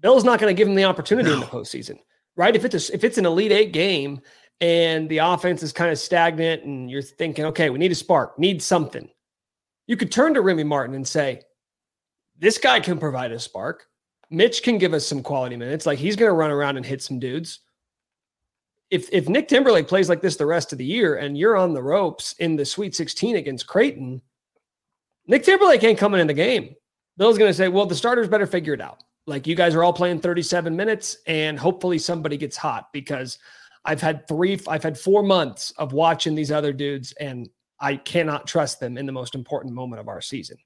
Bill's 0.00 0.24
not 0.24 0.38
going 0.38 0.54
to 0.54 0.58
give 0.58 0.68
them 0.68 0.74
the 0.74 0.84
opportunity 0.84 1.28
no. 1.28 1.34
in 1.34 1.40
the 1.40 1.46
postseason, 1.46 1.98
right? 2.36 2.54
If 2.54 2.64
it's 2.64 2.90
a, 2.90 2.94
if 2.94 3.02
it's 3.02 3.18
an 3.18 3.26
Elite 3.26 3.52
Eight 3.52 3.72
game 3.72 4.20
and 4.60 5.08
the 5.08 5.18
offense 5.18 5.62
is 5.62 5.72
kind 5.72 5.90
of 5.90 5.98
stagnant, 5.98 6.64
and 6.64 6.90
you're 6.90 7.02
thinking, 7.02 7.46
okay, 7.46 7.70
we 7.70 7.78
need 7.78 7.92
a 7.92 7.96
spark, 7.96 8.38
need 8.38 8.62
something, 8.62 9.08
you 9.86 9.96
could 9.96 10.12
turn 10.12 10.34
to 10.34 10.40
Remy 10.40 10.64
Martin 10.64 10.94
and 10.94 11.06
say, 11.06 11.40
this 12.38 12.58
guy 12.58 12.80
can 12.80 12.98
provide 12.98 13.32
a 13.32 13.38
spark. 13.38 13.86
Mitch 14.32 14.62
can 14.62 14.78
give 14.78 14.94
us 14.94 15.06
some 15.06 15.22
quality 15.22 15.56
minutes. 15.56 15.86
Like 15.86 15.98
he's 15.98 16.16
going 16.16 16.30
to 16.30 16.34
run 16.34 16.50
around 16.50 16.76
and 16.76 16.86
hit 16.86 17.02
some 17.02 17.18
dudes. 17.18 17.60
If 18.90 19.08
if 19.12 19.28
Nick 19.28 19.48
Timberlake 19.48 19.88
plays 19.88 20.08
like 20.08 20.20
this 20.20 20.36
the 20.36 20.46
rest 20.46 20.72
of 20.72 20.78
the 20.78 20.84
year 20.84 21.16
and 21.16 21.36
you're 21.36 21.56
on 21.56 21.74
the 21.74 21.82
ropes 21.82 22.34
in 22.38 22.56
the 22.56 22.64
Sweet 22.64 22.94
16 22.94 23.36
against 23.36 23.66
Creighton, 23.66 24.20
Nick 25.26 25.44
Timberlake 25.44 25.84
ain't 25.84 25.98
coming 25.98 26.20
in 26.20 26.26
the 26.26 26.34
game. 26.34 26.74
Bill's 27.16 27.38
going 27.38 27.50
to 27.50 27.54
say, 27.54 27.68
"Well, 27.68 27.86
the 27.86 27.94
starters 27.94 28.28
better 28.28 28.46
figure 28.46 28.74
it 28.74 28.80
out. 28.80 29.02
Like 29.26 29.46
you 29.46 29.54
guys 29.54 29.74
are 29.74 29.84
all 29.84 29.92
playing 29.92 30.20
37 30.20 30.74
minutes 30.74 31.18
and 31.26 31.58
hopefully 31.58 31.98
somebody 31.98 32.36
gets 32.36 32.56
hot 32.56 32.92
because 32.92 33.38
I've 33.84 34.00
had 34.00 34.26
3 34.28 34.60
I've 34.66 34.82
had 34.82 34.98
4 34.98 35.22
months 35.22 35.70
of 35.72 35.92
watching 35.92 36.34
these 36.34 36.50
other 36.50 36.72
dudes 36.72 37.12
and 37.12 37.48
I 37.80 37.96
cannot 37.96 38.46
trust 38.46 38.80
them 38.80 38.96
in 38.98 39.06
the 39.06 39.12
most 39.12 39.34
important 39.34 39.74
moment 39.74 40.00
of 40.00 40.08
our 40.08 40.20
season." 40.20 40.56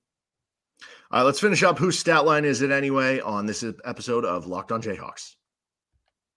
All 1.10 1.20
right, 1.20 1.24
let's 1.24 1.40
finish 1.40 1.62
up. 1.62 1.78
Whose 1.78 1.98
stat 1.98 2.24
line 2.24 2.44
is 2.44 2.62
it 2.62 2.72
anyway 2.72 3.20
on 3.20 3.46
this 3.46 3.64
episode 3.84 4.24
of 4.24 4.46
Locked 4.46 4.72
on 4.72 4.82
Jayhawks? 4.82 5.36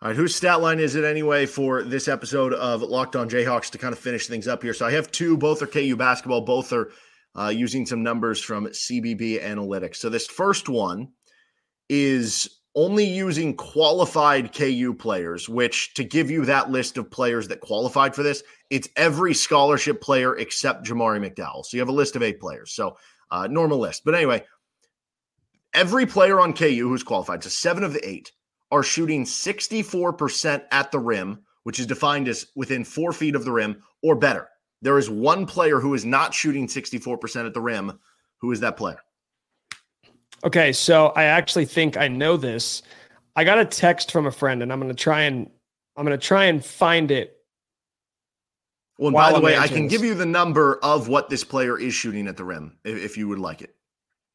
All 0.00 0.06
right, 0.06 0.16
whose 0.16 0.36
stat 0.36 0.60
line 0.60 0.78
is 0.78 0.94
it 0.94 1.02
anyway 1.02 1.44
for 1.44 1.82
this 1.82 2.06
episode 2.06 2.52
of 2.52 2.82
Locked 2.82 3.16
On 3.16 3.28
Jayhawks 3.28 3.70
to 3.70 3.78
kind 3.78 3.92
of 3.92 3.98
finish 3.98 4.28
things 4.28 4.46
up 4.46 4.62
here? 4.62 4.72
So 4.72 4.86
I 4.86 4.92
have 4.92 5.10
two, 5.10 5.36
both 5.36 5.60
are 5.60 5.66
KU 5.66 5.96
basketball, 5.96 6.42
both 6.42 6.72
are 6.72 6.92
uh, 7.36 7.48
using 7.48 7.84
some 7.84 8.04
numbers 8.04 8.40
from 8.40 8.66
CBB 8.68 9.42
Analytics. 9.42 9.96
So 9.96 10.08
this 10.08 10.28
first 10.28 10.68
one 10.68 11.08
is 11.88 12.60
only 12.76 13.06
using 13.06 13.56
qualified 13.56 14.54
KU 14.54 14.94
players, 14.94 15.48
which 15.48 15.94
to 15.94 16.04
give 16.04 16.30
you 16.30 16.44
that 16.44 16.70
list 16.70 16.96
of 16.96 17.10
players 17.10 17.48
that 17.48 17.60
qualified 17.60 18.14
for 18.14 18.22
this, 18.22 18.44
it's 18.70 18.88
every 18.94 19.34
scholarship 19.34 20.00
player 20.00 20.36
except 20.36 20.86
Jamari 20.86 21.18
McDowell. 21.18 21.64
So 21.64 21.76
you 21.76 21.80
have 21.80 21.88
a 21.88 21.92
list 21.92 22.14
of 22.14 22.22
eight 22.22 22.38
players. 22.38 22.72
So 22.72 22.96
uh, 23.32 23.48
normal 23.48 23.78
list. 23.78 24.02
But 24.04 24.14
anyway, 24.14 24.44
every 25.74 26.06
player 26.06 26.38
on 26.38 26.52
KU 26.52 26.88
who's 26.88 27.02
qualified, 27.02 27.42
so 27.42 27.48
seven 27.48 27.82
of 27.82 27.92
the 27.92 28.08
eight, 28.08 28.30
are 28.70 28.82
shooting 28.82 29.24
64% 29.24 30.64
at 30.70 30.92
the 30.92 30.98
rim 30.98 31.44
which 31.68 31.78
is 31.78 31.84
defined 31.84 32.28
as 32.28 32.46
within 32.56 32.82
four 32.82 33.12
feet 33.12 33.34
of 33.34 33.44
the 33.44 33.52
rim 33.52 33.82
or 34.02 34.14
better. 34.14 34.48
There 34.80 34.96
is 34.96 35.10
one 35.10 35.44
player 35.44 35.80
who 35.80 35.92
is 35.92 36.02
not 36.02 36.32
shooting 36.32 36.66
64% 36.66 37.44
at 37.44 37.52
the 37.52 37.60
rim. 37.60 37.98
Who 38.38 38.52
is 38.52 38.60
that 38.60 38.78
player? 38.78 39.02
Okay, 40.44 40.72
so 40.72 41.08
I 41.08 41.24
actually 41.24 41.66
think 41.66 41.98
I 41.98 42.08
know 42.08 42.38
this. 42.38 42.82
I 43.36 43.44
got 43.44 43.58
a 43.58 43.66
text 43.66 44.12
from 44.12 44.24
a 44.24 44.30
friend, 44.30 44.62
and 44.62 44.72
I'm 44.72 44.80
going 44.80 44.94
to 44.94 44.96
try 44.96 45.24
and 45.24 45.50
I'm 45.94 46.06
going 46.06 46.18
to 46.18 46.26
try 46.26 46.44
and 46.44 46.64
find 46.64 47.10
it. 47.10 47.36
Well, 48.96 49.12
by 49.12 49.34
the 49.34 49.40
way, 49.40 49.58
I 49.58 49.68
can 49.68 49.88
give 49.88 50.02
you 50.02 50.14
the 50.14 50.24
number 50.24 50.78
of 50.82 51.08
what 51.08 51.28
this 51.28 51.44
player 51.44 51.78
is 51.78 51.92
shooting 51.92 52.28
at 52.28 52.38
the 52.38 52.44
rim 52.44 52.78
if, 52.82 52.96
if 52.96 53.16
you 53.18 53.28
would 53.28 53.38
like 53.38 53.60
it. 53.60 53.74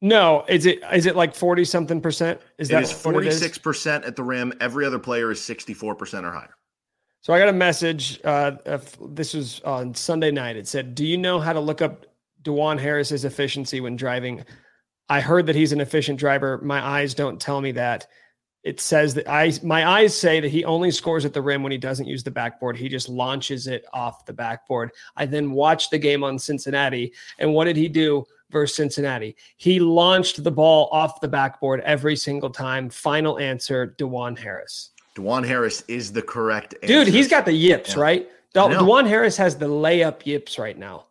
No, 0.04 0.44
is 0.50 0.66
it 0.66 0.80
is 0.92 1.06
it 1.06 1.16
like 1.16 1.34
forty 1.34 1.64
something 1.64 1.98
percent? 1.98 2.38
Is 2.58 2.68
that 2.68 2.86
forty 2.86 3.30
six 3.30 3.56
percent 3.56 4.04
at 4.04 4.16
the 4.16 4.22
rim? 4.22 4.52
Every 4.60 4.84
other 4.84 4.98
player 4.98 5.30
is 5.30 5.40
sixty 5.40 5.72
four 5.72 5.94
percent 5.94 6.26
or 6.26 6.30
higher. 6.30 6.54
So 7.22 7.32
I 7.32 7.38
got 7.38 7.48
a 7.48 7.54
message. 7.54 8.20
Uh, 8.22 8.52
this 9.08 9.32
was 9.32 9.62
on 9.64 9.94
Sunday 9.94 10.30
night. 10.30 10.56
It 10.56 10.68
said, 10.68 10.94
"Do 10.94 11.06
you 11.06 11.16
know 11.16 11.40
how 11.40 11.54
to 11.54 11.60
look 11.60 11.80
up 11.80 12.04
Dajuan 12.42 12.78
Harris's 12.78 13.24
efficiency 13.24 13.80
when 13.80 13.96
driving?" 13.96 14.44
I 15.08 15.22
heard 15.22 15.46
that 15.46 15.56
he's 15.56 15.72
an 15.72 15.80
efficient 15.80 16.18
driver. 16.18 16.58
My 16.58 16.86
eyes 16.86 17.14
don't 17.14 17.40
tell 17.40 17.62
me 17.62 17.72
that. 17.72 18.06
It 18.62 18.80
says 18.80 19.14
that 19.14 19.26
I 19.26 19.52
my 19.62 19.88
eyes 19.88 20.14
say 20.14 20.38
that 20.38 20.50
he 20.50 20.66
only 20.66 20.90
scores 20.90 21.24
at 21.24 21.32
the 21.32 21.40
rim 21.40 21.62
when 21.62 21.72
he 21.72 21.78
doesn't 21.78 22.06
use 22.06 22.22
the 22.22 22.30
backboard. 22.30 22.76
He 22.76 22.90
just 22.90 23.08
launches 23.08 23.68
it 23.68 23.86
off 23.94 24.26
the 24.26 24.34
backboard. 24.34 24.90
I 25.16 25.24
then 25.24 25.52
watched 25.52 25.92
the 25.92 25.98
game 25.98 26.22
on 26.22 26.38
Cincinnati, 26.38 27.14
and 27.38 27.54
what 27.54 27.64
did 27.64 27.78
he 27.78 27.88
do? 27.88 28.26
Versus 28.50 28.76
Cincinnati. 28.76 29.36
He 29.56 29.80
launched 29.80 30.42
the 30.42 30.50
ball 30.50 30.88
off 30.92 31.20
the 31.20 31.28
backboard 31.28 31.80
every 31.80 32.16
single 32.16 32.50
time. 32.50 32.90
Final 32.90 33.38
answer, 33.38 33.94
Dajuan 33.98 34.38
Harris. 34.38 34.90
Dajuan 35.16 35.46
Harris 35.46 35.82
is 35.88 36.12
the 36.12 36.22
correct 36.22 36.74
answer. 36.82 37.04
Dude, 37.04 37.08
he's 37.08 37.28
got 37.28 37.44
the 37.44 37.52
yips, 37.52 37.94
yeah. 37.94 38.00
right? 38.00 38.28
Dajuan 38.54 39.08
Harris 39.08 39.36
has 39.36 39.56
the 39.56 39.66
layup 39.66 40.24
yips 40.24 40.58
right 40.58 40.78
now. 40.78 41.06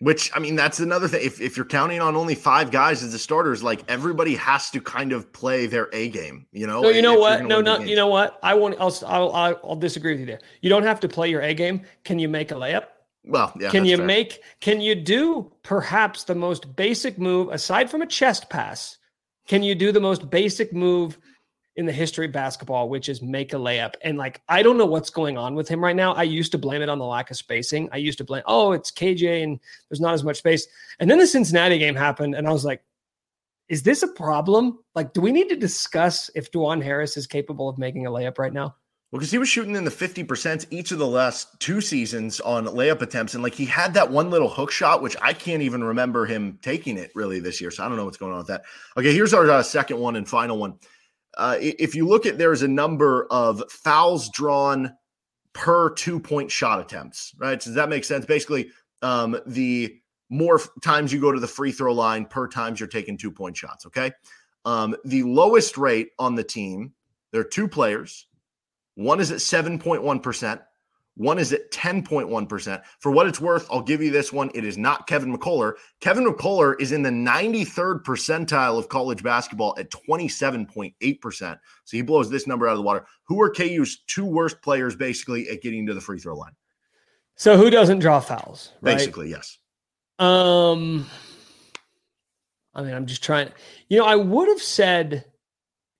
Which 0.00 0.30
I 0.34 0.38
mean, 0.38 0.56
that's 0.56 0.80
another 0.80 1.08
thing. 1.08 1.20
If, 1.22 1.42
if 1.42 1.58
you're 1.58 1.66
counting 1.66 2.00
on 2.00 2.16
only 2.16 2.34
five 2.34 2.70
guys 2.70 3.02
as 3.02 3.12
the 3.12 3.18
starters, 3.18 3.62
like 3.62 3.82
everybody 3.86 4.34
has 4.34 4.70
to 4.70 4.80
kind 4.80 5.12
of 5.12 5.30
play 5.34 5.66
their 5.66 5.90
A 5.92 6.08
game, 6.08 6.46
you 6.52 6.66
know. 6.66 6.80
No, 6.80 6.88
you 6.88 7.02
know 7.02 7.18
what? 7.18 7.44
No, 7.44 7.60
no, 7.60 7.80
you 7.80 7.96
know 7.96 8.06
what? 8.06 8.38
I 8.42 8.54
want. 8.54 8.76
I'll, 8.80 8.96
I'll 9.06 9.60
I'll 9.62 9.76
disagree 9.76 10.12
with 10.12 10.20
you 10.20 10.26
there. 10.26 10.40
You 10.62 10.70
don't 10.70 10.84
have 10.84 11.00
to 11.00 11.08
play 11.08 11.28
your 11.28 11.42
A 11.42 11.52
game. 11.52 11.82
Can 12.04 12.18
you 12.18 12.30
make 12.30 12.50
a 12.50 12.54
layup? 12.54 12.84
Well, 13.24 13.52
yeah. 13.60 13.70
Can 13.70 13.84
you 13.84 13.98
fair. 13.98 14.06
make? 14.06 14.42
Can 14.60 14.80
you 14.80 14.94
do 14.94 15.52
perhaps 15.62 16.24
the 16.24 16.34
most 16.34 16.74
basic 16.76 17.18
move 17.18 17.48
aside 17.48 17.90
from 17.90 18.02
a 18.02 18.06
chest 18.06 18.48
pass? 18.48 18.98
Can 19.46 19.62
you 19.62 19.74
do 19.74 19.92
the 19.92 20.00
most 20.00 20.30
basic 20.30 20.72
move 20.72 21.18
in 21.76 21.86
the 21.86 21.92
history 21.92 22.26
of 22.26 22.32
basketball, 22.32 22.88
which 22.88 23.08
is 23.08 23.20
make 23.20 23.52
a 23.52 23.56
layup? 23.56 23.94
And 24.02 24.16
like, 24.16 24.40
I 24.48 24.62
don't 24.62 24.78
know 24.78 24.86
what's 24.86 25.10
going 25.10 25.36
on 25.36 25.54
with 25.54 25.68
him 25.68 25.82
right 25.82 25.96
now. 25.96 26.12
I 26.14 26.22
used 26.22 26.52
to 26.52 26.58
blame 26.58 26.82
it 26.82 26.88
on 26.88 26.98
the 26.98 27.04
lack 27.04 27.30
of 27.30 27.36
spacing. 27.36 27.88
I 27.92 27.98
used 27.98 28.18
to 28.18 28.24
blame, 28.24 28.42
oh, 28.46 28.72
it's 28.72 28.90
KJ 28.90 29.42
and 29.42 29.60
there's 29.88 30.00
not 30.00 30.14
as 30.14 30.24
much 30.24 30.38
space. 30.38 30.66
And 30.98 31.10
then 31.10 31.18
the 31.18 31.26
Cincinnati 31.26 31.78
game 31.78 31.94
happened, 31.94 32.34
and 32.34 32.46
I 32.46 32.52
was 32.52 32.64
like, 32.64 32.82
is 33.68 33.82
this 33.84 34.02
a 34.02 34.08
problem? 34.08 34.80
Like, 34.94 35.12
do 35.12 35.20
we 35.20 35.30
need 35.30 35.48
to 35.48 35.56
discuss 35.56 36.28
if 36.34 36.50
Dajuan 36.50 36.82
Harris 36.82 37.16
is 37.16 37.26
capable 37.26 37.68
of 37.68 37.78
making 37.78 38.06
a 38.06 38.10
layup 38.10 38.38
right 38.38 38.52
now? 38.52 38.74
Well, 39.10 39.18
because 39.18 39.32
he 39.32 39.38
was 39.38 39.48
shooting 39.48 39.74
in 39.74 39.84
the 39.84 39.90
50% 39.90 40.66
each 40.70 40.92
of 40.92 40.98
the 40.98 41.06
last 41.06 41.58
two 41.58 41.80
seasons 41.80 42.38
on 42.40 42.66
layup 42.66 43.02
attempts. 43.02 43.34
And 43.34 43.42
like 43.42 43.54
he 43.54 43.64
had 43.64 43.94
that 43.94 44.08
one 44.08 44.30
little 44.30 44.48
hook 44.48 44.70
shot, 44.70 45.02
which 45.02 45.16
I 45.20 45.32
can't 45.32 45.62
even 45.62 45.82
remember 45.82 46.26
him 46.26 46.60
taking 46.62 46.96
it 46.96 47.10
really 47.16 47.40
this 47.40 47.60
year. 47.60 47.72
So 47.72 47.84
I 47.84 47.88
don't 47.88 47.96
know 47.96 48.04
what's 48.04 48.18
going 48.18 48.32
on 48.32 48.38
with 48.38 48.46
that. 48.48 48.62
Okay, 48.96 49.12
here's 49.12 49.34
our 49.34 49.50
uh, 49.50 49.62
second 49.64 49.98
one 49.98 50.14
and 50.14 50.28
final 50.28 50.58
one. 50.58 50.74
Uh, 51.36 51.56
if 51.60 51.94
you 51.96 52.06
look 52.06 52.24
at 52.24 52.38
there's 52.38 52.62
a 52.62 52.68
number 52.68 53.26
of 53.30 53.62
fouls 53.68 54.28
drawn 54.30 54.92
per 55.54 55.90
two 55.94 56.20
point 56.20 56.50
shot 56.50 56.80
attempts, 56.80 57.34
right? 57.38 57.60
So 57.60 57.70
does 57.70 57.76
that 57.76 57.88
make 57.88 58.04
sense? 58.04 58.24
Basically, 58.24 58.70
um, 59.02 59.40
the 59.44 59.96
more 60.28 60.60
times 60.82 61.12
you 61.12 61.20
go 61.20 61.32
to 61.32 61.40
the 61.40 61.48
free 61.48 61.72
throw 61.72 61.92
line 61.92 62.26
per 62.26 62.46
times 62.46 62.78
you're 62.78 62.88
taking 62.88 63.18
two 63.18 63.32
point 63.32 63.56
shots. 63.56 63.86
Okay. 63.86 64.12
Um, 64.64 64.94
the 65.04 65.24
lowest 65.24 65.78
rate 65.78 66.10
on 66.18 66.36
the 66.36 66.44
team, 66.44 66.92
there 67.32 67.40
are 67.40 67.44
two 67.44 67.66
players 67.66 68.26
one 68.94 69.20
is 69.20 69.30
at 69.30 69.38
7.1%. 69.38 70.60
One 71.16 71.38
is 71.38 71.52
at 71.52 71.70
10.1%. 71.70 72.82
For 72.98 73.12
what 73.12 73.26
it's 73.26 73.40
worth, 73.40 73.68
I'll 73.70 73.82
give 73.82 74.00
you 74.00 74.10
this 74.10 74.32
one. 74.32 74.50
It 74.54 74.64
is 74.64 74.78
not 74.78 75.06
Kevin 75.06 75.36
McCullar. 75.36 75.74
Kevin 76.00 76.24
McCullar 76.24 76.80
is 76.80 76.92
in 76.92 77.02
the 77.02 77.10
93rd 77.10 78.04
percentile 78.04 78.78
of 78.78 78.88
college 78.88 79.22
basketball 79.22 79.74
at 79.78 79.90
27.8%. 79.90 81.58
So 81.84 81.96
he 81.96 82.02
blows 82.02 82.30
this 82.30 82.46
number 82.46 82.66
out 82.66 82.72
of 82.72 82.78
the 82.78 82.84
water. 82.84 83.04
Who 83.24 83.40
are 83.42 83.50
KU's 83.50 83.98
two 84.06 84.24
worst 84.24 84.62
players 84.62 84.96
basically 84.96 85.48
at 85.50 85.60
getting 85.60 85.86
to 85.86 85.94
the 85.94 86.00
free 86.00 86.18
throw 86.18 86.36
line? 86.36 86.52
So 87.36 87.56
who 87.56 87.70
doesn't 87.70 87.98
draw 87.98 88.20
fouls? 88.20 88.72
Right? 88.80 88.96
Basically, 88.96 89.30
yes. 89.30 89.58
Um, 90.18 91.06
I 92.74 92.82
mean, 92.82 92.94
I'm 92.94 93.06
just 93.06 93.22
trying. 93.22 93.50
You 93.88 93.98
know, 93.98 94.06
I 94.06 94.16
would 94.16 94.48
have 94.48 94.62
said, 94.62 95.24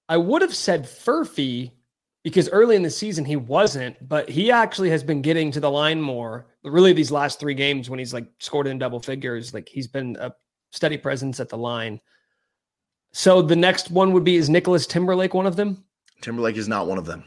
I 0.09 0.16
would 0.16 0.42
have 0.42 0.55
said 0.55 0.85
Furphy 0.85 1.72
because 2.22 2.48
early 2.50 2.76
in 2.76 2.83
the 2.83 2.90
season 2.90 3.24
he 3.24 3.37
wasn't, 3.37 3.96
but 4.09 4.28
he 4.28 4.50
actually 4.50 4.90
has 4.90 5.02
been 5.02 5.22
getting 5.22 5.50
to 5.52 5.61
the 5.61 5.70
line 5.70 6.00
more. 6.00 6.46
Really, 6.64 6.92
these 6.92 7.11
last 7.11 7.40
three 7.40 7.54
games 7.54 7.88
when 7.88 7.98
he's 7.98 8.12
like 8.12 8.26
scored 8.38 8.66
in 8.66 8.78
double 8.78 9.00
figures, 9.00 9.54
like 9.54 9.68
he's 9.68 9.87
been 9.87 10.16
a 10.20 10.33
steady 10.70 10.98
presence 10.98 11.40
at 11.40 11.48
the 11.48 11.59
line. 11.59 12.00
So 13.12 13.42
the 13.42 13.56
next 13.56 13.90
one 13.90 14.12
would 14.12 14.24
be 14.24 14.37
is 14.37 14.48
Nicholas 14.48 14.87
Timberlake 14.87 15.35
one 15.35 15.46
of 15.46 15.56
them? 15.56 15.85
Timberlake 16.20 16.56
is 16.56 16.68
not 16.68 16.87
one 16.87 16.98
of 16.98 17.06
them. 17.06 17.24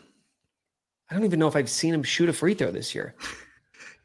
I 1.10 1.16
don't 1.16 1.26
even 1.26 1.40
know 1.40 1.48
if 1.48 1.56
I've 1.56 1.70
seen 1.70 1.94
him 1.94 2.04
shoot 2.04 2.30
a 2.30 2.34
free 2.34 2.54
throw 2.54 2.72
this 2.72 2.96
year. 2.96 3.16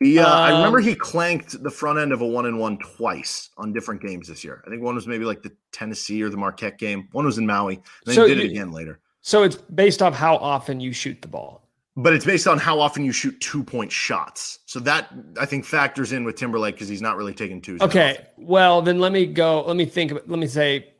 Yeah, 0.00 0.26
uh, 0.26 0.28
um, 0.28 0.42
I 0.42 0.50
remember 0.58 0.78
he 0.78 0.94
clanked 0.94 1.60
the 1.60 1.70
front 1.70 1.98
end 1.98 2.12
of 2.12 2.20
a 2.20 2.26
one 2.26 2.46
and 2.46 2.58
one 2.58 2.78
twice 2.78 3.50
on 3.58 3.72
different 3.72 4.00
games 4.00 4.28
this 4.28 4.44
year. 4.44 4.62
I 4.64 4.70
think 4.70 4.80
one 4.80 4.94
was 4.94 5.08
maybe 5.08 5.24
like 5.24 5.42
the 5.42 5.50
Tennessee 5.72 6.22
or 6.22 6.30
the 6.30 6.36
Marquette 6.36 6.78
game. 6.78 7.08
One 7.10 7.24
was 7.24 7.38
in 7.38 7.46
Maui. 7.46 7.80
then 8.06 8.14
so 8.14 8.26
he 8.26 8.34
did 8.34 8.44
it 8.44 8.50
again 8.52 8.70
later. 8.70 9.00
So 9.22 9.42
it's 9.42 9.56
based 9.56 10.02
off 10.02 10.14
how 10.14 10.36
often 10.36 10.80
you 10.80 10.92
shoot 10.92 11.20
the 11.22 11.28
ball. 11.28 11.68
But 11.96 12.12
it's 12.12 12.24
based 12.24 12.46
on 12.46 12.58
how 12.58 12.78
often 12.78 13.04
you 13.04 13.10
shoot 13.10 13.40
two 13.40 13.64
point 13.64 13.90
shots. 13.90 14.60
So 14.66 14.78
that 14.80 15.12
I 15.40 15.46
think 15.46 15.64
factors 15.64 16.12
in 16.12 16.24
with 16.24 16.36
Timberlake 16.36 16.76
because 16.76 16.88
he's 16.88 17.02
not 17.02 17.16
really 17.16 17.34
taking 17.34 17.60
twos. 17.60 17.80
Okay. 17.80 18.24
Well, 18.36 18.82
then 18.82 19.00
let 19.00 19.10
me 19.10 19.26
go. 19.26 19.62
Let 19.62 19.76
me 19.76 19.84
think. 19.84 20.12
Let 20.12 20.38
me 20.38 20.46
say 20.46 20.92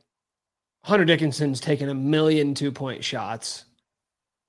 Hunter 0.83 1.05
Dickinson's 1.05 1.61
taken 1.61 1.89
a 1.89 1.95
million 1.95 2.55
two 2.55 2.73
point 2.73 3.05
shots. 3.05 3.65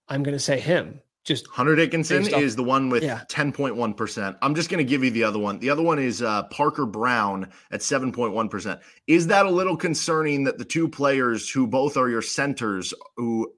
I'm 0.07 0.23
going 0.23 0.35
to 0.35 0.39
say 0.39 0.59
him. 0.59 1.01
Just 1.23 1.45
Hunter 1.47 1.75
Dickinson 1.75 2.33
is 2.33 2.55
the 2.55 2.63
one 2.63 2.89
with 2.89 3.03
yeah. 3.03 3.21
10.1%. 3.29 4.37
I'm 4.41 4.55
just 4.55 4.69
going 4.69 4.83
to 4.83 4.89
give 4.89 5.03
you 5.03 5.11
the 5.11 5.23
other 5.23 5.37
one. 5.37 5.59
The 5.59 5.69
other 5.69 5.83
one 5.83 5.99
is 5.99 6.23
uh, 6.23 6.43
Parker 6.43 6.87
Braun 6.87 7.49
at 7.71 7.81
7.1%. 7.81 8.79
Is 9.05 9.27
that 9.27 9.45
a 9.45 9.49
little 9.51 9.77
concerning 9.77 10.45
that 10.45 10.57
the 10.57 10.65
two 10.65 10.87
players 10.87 11.47
who 11.47 11.67
both 11.67 11.97
are 11.97 12.09
your 12.09 12.23
centers, 12.23 12.93
who 13.17 13.51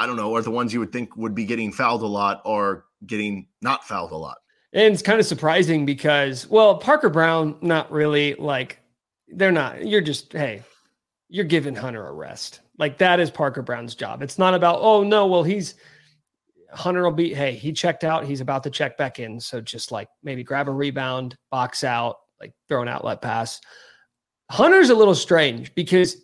I 0.00 0.06
don't 0.06 0.16
know, 0.16 0.34
are 0.34 0.40
the 0.40 0.50
ones 0.50 0.72
you 0.72 0.80
would 0.80 0.92
think 0.92 1.14
would 1.18 1.34
be 1.34 1.44
getting 1.44 1.70
fouled 1.70 2.00
a 2.00 2.06
lot 2.06 2.40
or 2.46 2.86
getting 3.04 3.48
not 3.60 3.84
fouled 3.84 4.12
a 4.12 4.16
lot. 4.16 4.38
And 4.72 4.94
it's 4.94 5.02
kind 5.02 5.20
of 5.20 5.26
surprising 5.26 5.84
because, 5.84 6.48
well, 6.48 6.78
Parker 6.78 7.10
Braun, 7.10 7.56
not 7.60 7.92
really 7.92 8.34
like 8.36 8.80
they're 9.28 9.52
not, 9.52 9.86
you're 9.86 10.00
just, 10.00 10.32
hey, 10.32 10.62
you're 11.28 11.44
giving 11.44 11.74
Hunter 11.74 12.06
a 12.06 12.12
rest. 12.12 12.60
Like 12.78 12.96
that 12.96 13.20
is 13.20 13.30
Parker 13.30 13.60
Braun's 13.60 13.94
job. 13.94 14.22
It's 14.22 14.38
not 14.38 14.54
about, 14.54 14.78
oh, 14.80 15.02
no, 15.02 15.26
well, 15.26 15.42
he's, 15.42 15.74
Hunter 16.72 17.02
will 17.02 17.10
be, 17.10 17.34
hey, 17.34 17.52
he 17.52 17.70
checked 17.70 18.02
out. 18.02 18.24
He's 18.24 18.40
about 18.40 18.62
to 18.62 18.70
check 18.70 18.96
back 18.96 19.18
in. 19.18 19.38
So 19.38 19.60
just 19.60 19.92
like 19.92 20.08
maybe 20.22 20.42
grab 20.42 20.66
a 20.66 20.72
rebound, 20.72 21.36
box 21.50 21.84
out, 21.84 22.16
like 22.40 22.54
throw 22.70 22.80
an 22.80 22.88
outlet 22.88 23.20
pass. 23.20 23.60
Hunter's 24.50 24.88
a 24.88 24.94
little 24.94 25.14
strange 25.14 25.74
because 25.74 26.16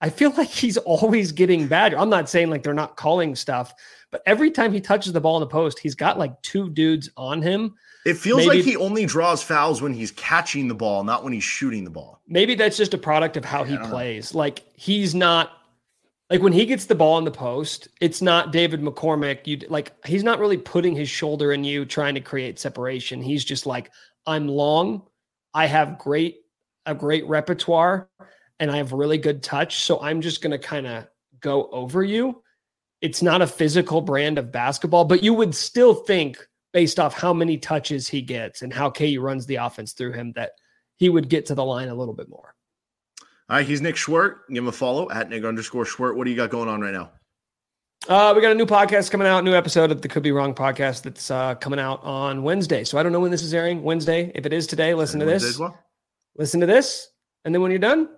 I 0.00 0.10
feel 0.10 0.30
like 0.36 0.48
he's 0.48 0.76
always 0.76 1.32
getting 1.32 1.68
bad. 1.68 1.94
I'm 1.94 2.10
not 2.10 2.28
saying 2.28 2.50
like 2.50 2.62
they're 2.62 2.74
not 2.74 2.96
calling 2.96 3.34
stuff, 3.34 3.72
but 4.10 4.22
every 4.26 4.50
time 4.50 4.72
he 4.72 4.80
touches 4.80 5.12
the 5.12 5.20
ball 5.20 5.36
in 5.36 5.40
the 5.40 5.46
post, 5.46 5.78
he's 5.78 5.94
got 5.94 6.18
like 6.18 6.40
two 6.42 6.70
dudes 6.70 7.08
on 7.16 7.40
him. 7.40 7.74
It 8.04 8.16
feels 8.16 8.46
maybe, 8.46 8.58
like 8.58 8.64
he 8.64 8.76
only 8.76 9.04
draws 9.06 9.42
fouls 9.42 9.82
when 9.82 9.92
he's 9.92 10.12
catching 10.12 10.68
the 10.68 10.74
ball, 10.74 11.02
not 11.02 11.24
when 11.24 11.32
he's 11.32 11.44
shooting 11.44 11.82
the 11.82 11.90
ball. 11.90 12.20
Maybe 12.28 12.54
that's 12.54 12.76
just 12.76 12.94
a 12.94 12.98
product 12.98 13.36
of 13.36 13.44
how 13.44 13.64
yeah, 13.64 13.82
he 13.82 13.88
plays. 13.88 14.32
Know. 14.32 14.38
Like 14.38 14.64
he's 14.74 15.14
not 15.14 15.50
like 16.30 16.42
when 16.42 16.52
he 16.52 16.66
gets 16.66 16.86
the 16.86 16.94
ball 16.94 17.18
in 17.18 17.24
the 17.24 17.30
post, 17.30 17.88
it's 18.00 18.20
not 18.20 18.52
David 18.52 18.82
McCormack. 18.82 19.46
You 19.46 19.60
like 19.68 19.92
he's 20.06 20.22
not 20.22 20.38
really 20.38 20.58
putting 20.58 20.94
his 20.94 21.08
shoulder 21.08 21.52
in 21.52 21.64
you 21.64 21.84
trying 21.84 22.14
to 22.14 22.20
create 22.20 22.58
separation. 22.58 23.22
He's 23.22 23.44
just 23.44 23.66
like, 23.66 23.90
I'm 24.26 24.46
long, 24.46 25.02
I 25.54 25.66
have 25.66 25.98
great 25.98 26.42
a 26.84 26.94
great 26.94 27.26
repertoire 27.26 28.08
and 28.60 28.70
I 28.70 28.76
have 28.78 28.92
really 28.92 29.18
good 29.18 29.42
touch. 29.42 29.80
So 29.80 30.00
I'm 30.00 30.20
just 30.20 30.42
going 30.42 30.52
to 30.52 30.58
kind 30.58 30.86
of 30.86 31.06
go 31.40 31.68
over 31.70 32.02
you. 32.02 32.42
It's 33.00 33.22
not 33.22 33.42
a 33.42 33.46
physical 33.46 34.00
brand 34.00 34.38
of 34.38 34.50
basketball, 34.50 35.04
but 35.04 35.22
you 35.22 35.34
would 35.34 35.54
still 35.54 35.94
think, 35.94 36.38
based 36.72 36.98
off 36.98 37.14
how 37.14 37.32
many 37.32 37.58
touches 37.58 38.08
he 38.08 38.22
gets 38.22 38.62
and 38.62 38.72
how 38.72 38.90
KU 38.90 39.20
runs 39.20 39.46
the 39.46 39.56
offense 39.56 39.92
through 39.92 40.12
him, 40.12 40.32
that 40.34 40.52
he 40.96 41.08
would 41.08 41.28
get 41.28 41.46
to 41.46 41.54
the 41.54 41.64
line 41.64 41.88
a 41.88 41.94
little 41.94 42.14
bit 42.14 42.28
more. 42.28 42.54
All 43.48 43.58
right, 43.58 43.66
he's 43.66 43.80
Nick 43.80 43.94
Schwerdt. 43.94 44.38
Give 44.48 44.64
him 44.64 44.68
a 44.68 44.72
follow 44.72 45.10
at 45.10 45.30
Nick 45.30 45.44
underscore 45.44 45.84
Schwerdt. 45.84 46.16
What 46.16 46.24
do 46.24 46.30
you 46.30 46.36
got 46.36 46.50
going 46.50 46.68
on 46.68 46.80
right 46.80 46.92
now? 46.92 47.10
Uh, 48.08 48.32
we 48.34 48.42
got 48.42 48.52
a 48.52 48.54
new 48.54 48.66
podcast 48.66 49.10
coming 49.10 49.26
out, 49.26 49.42
new 49.44 49.54
episode 49.54 49.90
of 49.90 50.02
the 50.02 50.08
Could 50.08 50.22
Be 50.22 50.32
Wrong 50.32 50.54
podcast 50.54 51.02
that's 51.02 51.30
uh, 51.30 51.54
coming 51.56 51.78
out 51.78 52.02
on 52.04 52.42
Wednesday. 52.42 52.84
So 52.84 52.98
I 52.98 53.02
don't 53.02 53.12
know 53.12 53.20
when 53.20 53.30
this 53.30 53.42
is 53.42 53.54
airing. 53.54 53.82
Wednesday. 53.82 54.30
If 54.34 54.46
it 54.46 54.52
is 54.52 54.66
today, 54.66 54.94
listen 54.94 55.20
to 55.20 55.26
this. 55.26 55.58
Well. 55.58 55.78
Listen 56.36 56.60
to 56.60 56.66
this, 56.66 57.08
and 57.44 57.54
then 57.54 57.62
when 57.62 57.70
you're 57.70 57.78
done, 57.78 58.08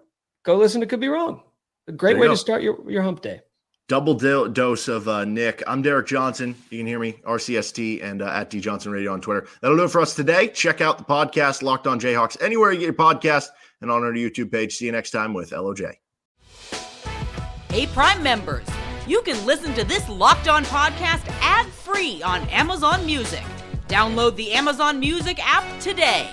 go 0.44 0.56
listen 0.56 0.80
to 0.80 0.86
Could 0.86 1.00
Be 1.00 1.08
Wrong. 1.08 1.42
A 1.86 1.92
great 1.92 2.18
way 2.18 2.26
go. 2.26 2.32
to 2.32 2.36
start 2.36 2.62
your, 2.62 2.90
your 2.90 3.02
hump 3.02 3.22
day. 3.22 3.40
Double 3.88 4.12
do- 4.12 4.48
dose 4.50 4.86
of 4.86 5.08
uh, 5.08 5.24
Nick. 5.24 5.62
I'm 5.66 5.80
Derek 5.80 6.06
Johnson. 6.06 6.54
You 6.70 6.78
can 6.78 6.86
hear 6.86 6.98
me, 6.98 7.14
RCST, 7.24 8.04
and 8.04 8.20
uh, 8.20 8.26
at 8.26 8.50
D 8.50 8.60
Johnson 8.60 8.92
Radio 8.92 9.14
on 9.14 9.22
Twitter. 9.22 9.46
That'll 9.62 9.78
do 9.78 9.84
it 9.84 9.90
for 9.90 10.02
us 10.02 10.14
today. 10.14 10.48
Check 10.48 10.82
out 10.82 10.98
the 10.98 11.04
podcast, 11.04 11.62
Locked 11.62 11.86
On 11.86 11.98
Jayhawks, 11.98 12.36
anywhere 12.42 12.70
you 12.72 12.80
get 12.80 12.84
your 12.84 12.92
podcast, 12.94 13.46
and 13.80 13.90
on 13.90 14.02
our 14.02 14.12
YouTube 14.12 14.52
page. 14.52 14.76
See 14.76 14.84
you 14.84 14.92
next 14.92 15.10
time 15.12 15.32
with 15.32 15.50
LOJ. 15.50 15.94
Hey, 17.70 17.86
Prime 17.86 18.22
members, 18.22 18.66
you 19.06 19.22
can 19.22 19.44
listen 19.46 19.72
to 19.74 19.84
this 19.84 20.06
Locked 20.10 20.48
On 20.48 20.64
podcast 20.66 21.26
ad 21.40 21.66
free 21.66 22.22
on 22.22 22.46
Amazon 22.48 23.06
Music. 23.06 23.44
Download 23.88 24.36
the 24.36 24.52
Amazon 24.52 25.00
Music 25.00 25.38
app 25.42 25.80
today. 25.80 26.28